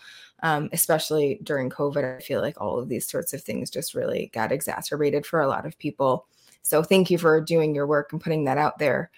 Um, 0.44 0.68
especially 0.72 1.40
during 1.42 1.68
COVID, 1.70 2.18
I 2.18 2.20
feel 2.20 2.40
like 2.42 2.60
all 2.60 2.78
of 2.78 2.90
these 2.90 3.08
sorts 3.08 3.32
of 3.32 3.42
things 3.42 3.70
just 3.70 3.94
really 3.94 4.30
got 4.34 4.52
exacerbated 4.52 5.24
for 5.24 5.40
a 5.40 5.48
lot 5.48 5.64
of 5.64 5.78
people. 5.78 6.26
So 6.60 6.82
thank 6.82 7.10
you 7.10 7.16
for 7.16 7.40
doing 7.40 7.74
your 7.74 7.86
work 7.86 8.12
and 8.12 8.20
putting 8.20 8.44
that 8.44 8.58
out 8.58 8.78
there. 8.78 9.10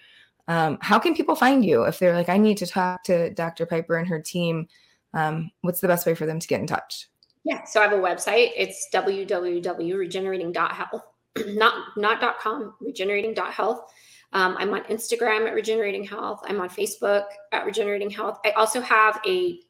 Um, 0.47 0.77
how 0.81 0.97
can 0.99 1.13
people 1.13 1.35
find 1.35 1.65
you 1.65 1.83
if 1.83 1.99
they're 1.99 2.15
like, 2.15 2.29
I 2.29 2.37
need 2.37 2.55
to 2.59 2.65
talk 2.65 3.03
to 3.03 3.33
Dr. 3.33 3.65
Piper 3.65 3.97
and 3.97 4.07
her 4.07 4.21
team? 4.21 4.69
Um, 5.13 5.51
what's 5.61 5.81
the 5.81 5.89
best 5.89 6.05
way 6.05 6.15
for 6.15 6.25
them 6.25 6.39
to 6.39 6.47
get 6.47 6.61
in 6.61 6.67
touch? 6.67 7.09
Yeah, 7.43 7.65
so 7.65 7.81
I 7.81 7.83
have 7.83 7.93
a 7.93 7.97
website. 7.97 8.51
It's 8.55 8.87
www.regenerating.health, 8.93 11.01
not 11.47 11.73
not 11.97 12.39
.com, 12.39 12.73
regenerating.health. 12.79 13.81
Um, 14.33 14.57
I'm 14.59 14.73
on 14.73 14.83
Instagram 14.83 15.47
at 15.47 15.53
Regenerating 15.53 16.03
Health. 16.03 16.41
I'm 16.45 16.59
on 16.59 16.67
Facebook 16.69 17.23
at 17.53 17.65
Regenerating 17.65 18.09
Health. 18.09 18.39
I 18.45 18.51
also 18.51 18.81
have 18.81 19.21
a 19.25 19.61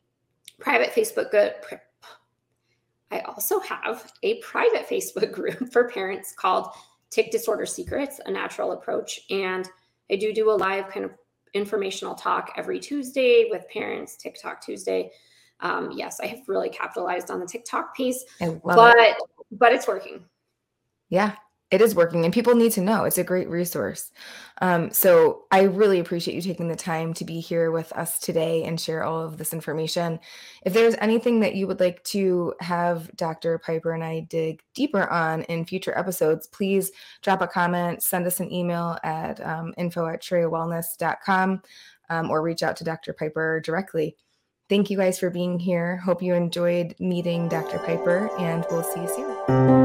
private 0.59 0.91
Facebook 0.91 1.31
group. 1.31 1.81
I 3.11 3.19
also 3.21 3.59
have 3.61 4.11
a 4.23 4.39
private 4.41 4.87
Facebook 4.89 5.31
group 5.33 5.71
for 5.71 5.89
parents 5.89 6.33
called 6.35 6.69
Tic 7.09 7.31
Disorder 7.31 7.65
Secrets, 7.65 8.19
a 8.25 8.31
natural 8.31 8.73
approach. 8.73 9.21
And 9.29 9.69
I 10.11 10.15
do 10.15 10.33
do 10.33 10.51
a 10.51 10.53
live 10.53 10.89
kind 10.89 11.05
of 11.05 11.11
informational 11.53 12.15
talk 12.15 12.53
every 12.57 12.79
Tuesday 12.79 13.47
with 13.49 13.67
parents, 13.69 14.17
TikTok 14.17 14.63
Tuesday. 14.63 15.11
Um, 15.59 15.91
yes, 15.91 16.19
I 16.19 16.27
have 16.27 16.39
really 16.47 16.69
capitalized 16.69 17.31
on 17.31 17.39
the 17.39 17.45
TikTok 17.45 17.95
piece, 17.95 18.23
but 18.39 18.95
it. 18.97 19.17
but 19.51 19.73
it's 19.73 19.87
working. 19.87 20.23
Yeah, 21.09 21.35
it 21.69 21.81
is 21.81 21.95
working 21.95 22.23
and 22.23 22.33
people 22.33 22.55
need 22.55 22.71
to 22.71 22.81
know 22.81 23.03
it's 23.03 23.17
a 23.17 23.23
great 23.23 23.49
resource. 23.49 24.11
Um, 24.61 24.91
so 24.91 25.43
i 25.51 25.63
really 25.63 25.99
appreciate 25.99 26.35
you 26.35 26.41
taking 26.41 26.67
the 26.67 26.75
time 26.75 27.13
to 27.15 27.25
be 27.25 27.39
here 27.39 27.71
with 27.71 27.91
us 27.93 28.19
today 28.19 28.63
and 28.63 28.79
share 28.79 29.03
all 29.03 29.21
of 29.21 29.37
this 29.37 29.53
information. 29.53 30.19
If 30.65 30.73
there's 30.73 30.95
anything 30.99 31.41
that 31.41 31.55
you 31.55 31.67
would 31.67 31.79
like 31.79 32.03
to 32.05 32.53
have 32.61 33.13
dr 33.15 33.59
piper 33.59 33.91
and 33.91 34.03
i 34.03 34.21
dig 34.21 34.61
deeper 34.73 35.09
on 35.09 35.43
in 35.43 35.65
future 35.65 35.97
episodes 35.97 36.47
please 36.47 36.91
drop 37.21 37.41
a 37.41 37.47
comment 37.47 38.01
send 38.01 38.25
us 38.25 38.39
an 38.39 38.51
email 38.51 38.97
at 39.03 39.45
um, 39.45 39.73
info 39.77 40.07
at 40.07 40.21
wellness.com 40.21 41.61
um, 42.09 42.31
or 42.31 42.41
reach 42.41 42.63
out 42.63 42.77
to 42.77 42.83
dr 42.83 43.11
piper 43.13 43.59
directly. 43.59 44.15
Thank 44.69 44.89
you 44.89 44.97
guys 44.97 45.17
for 45.17 45.29
being 45.29 45.59
here. 45.59 45.97
Hope 45.97 46.21
you 46.21 46.33
enjoyed 46.33 46.95
meeting 46.99 47.49
dr 47.49 47.77
piper 47.79 48.29
and 48.39 48.65
we'll 48.71 48.83
see 48.83 49.01
you 49.01 49.07
soon 49.07 49.76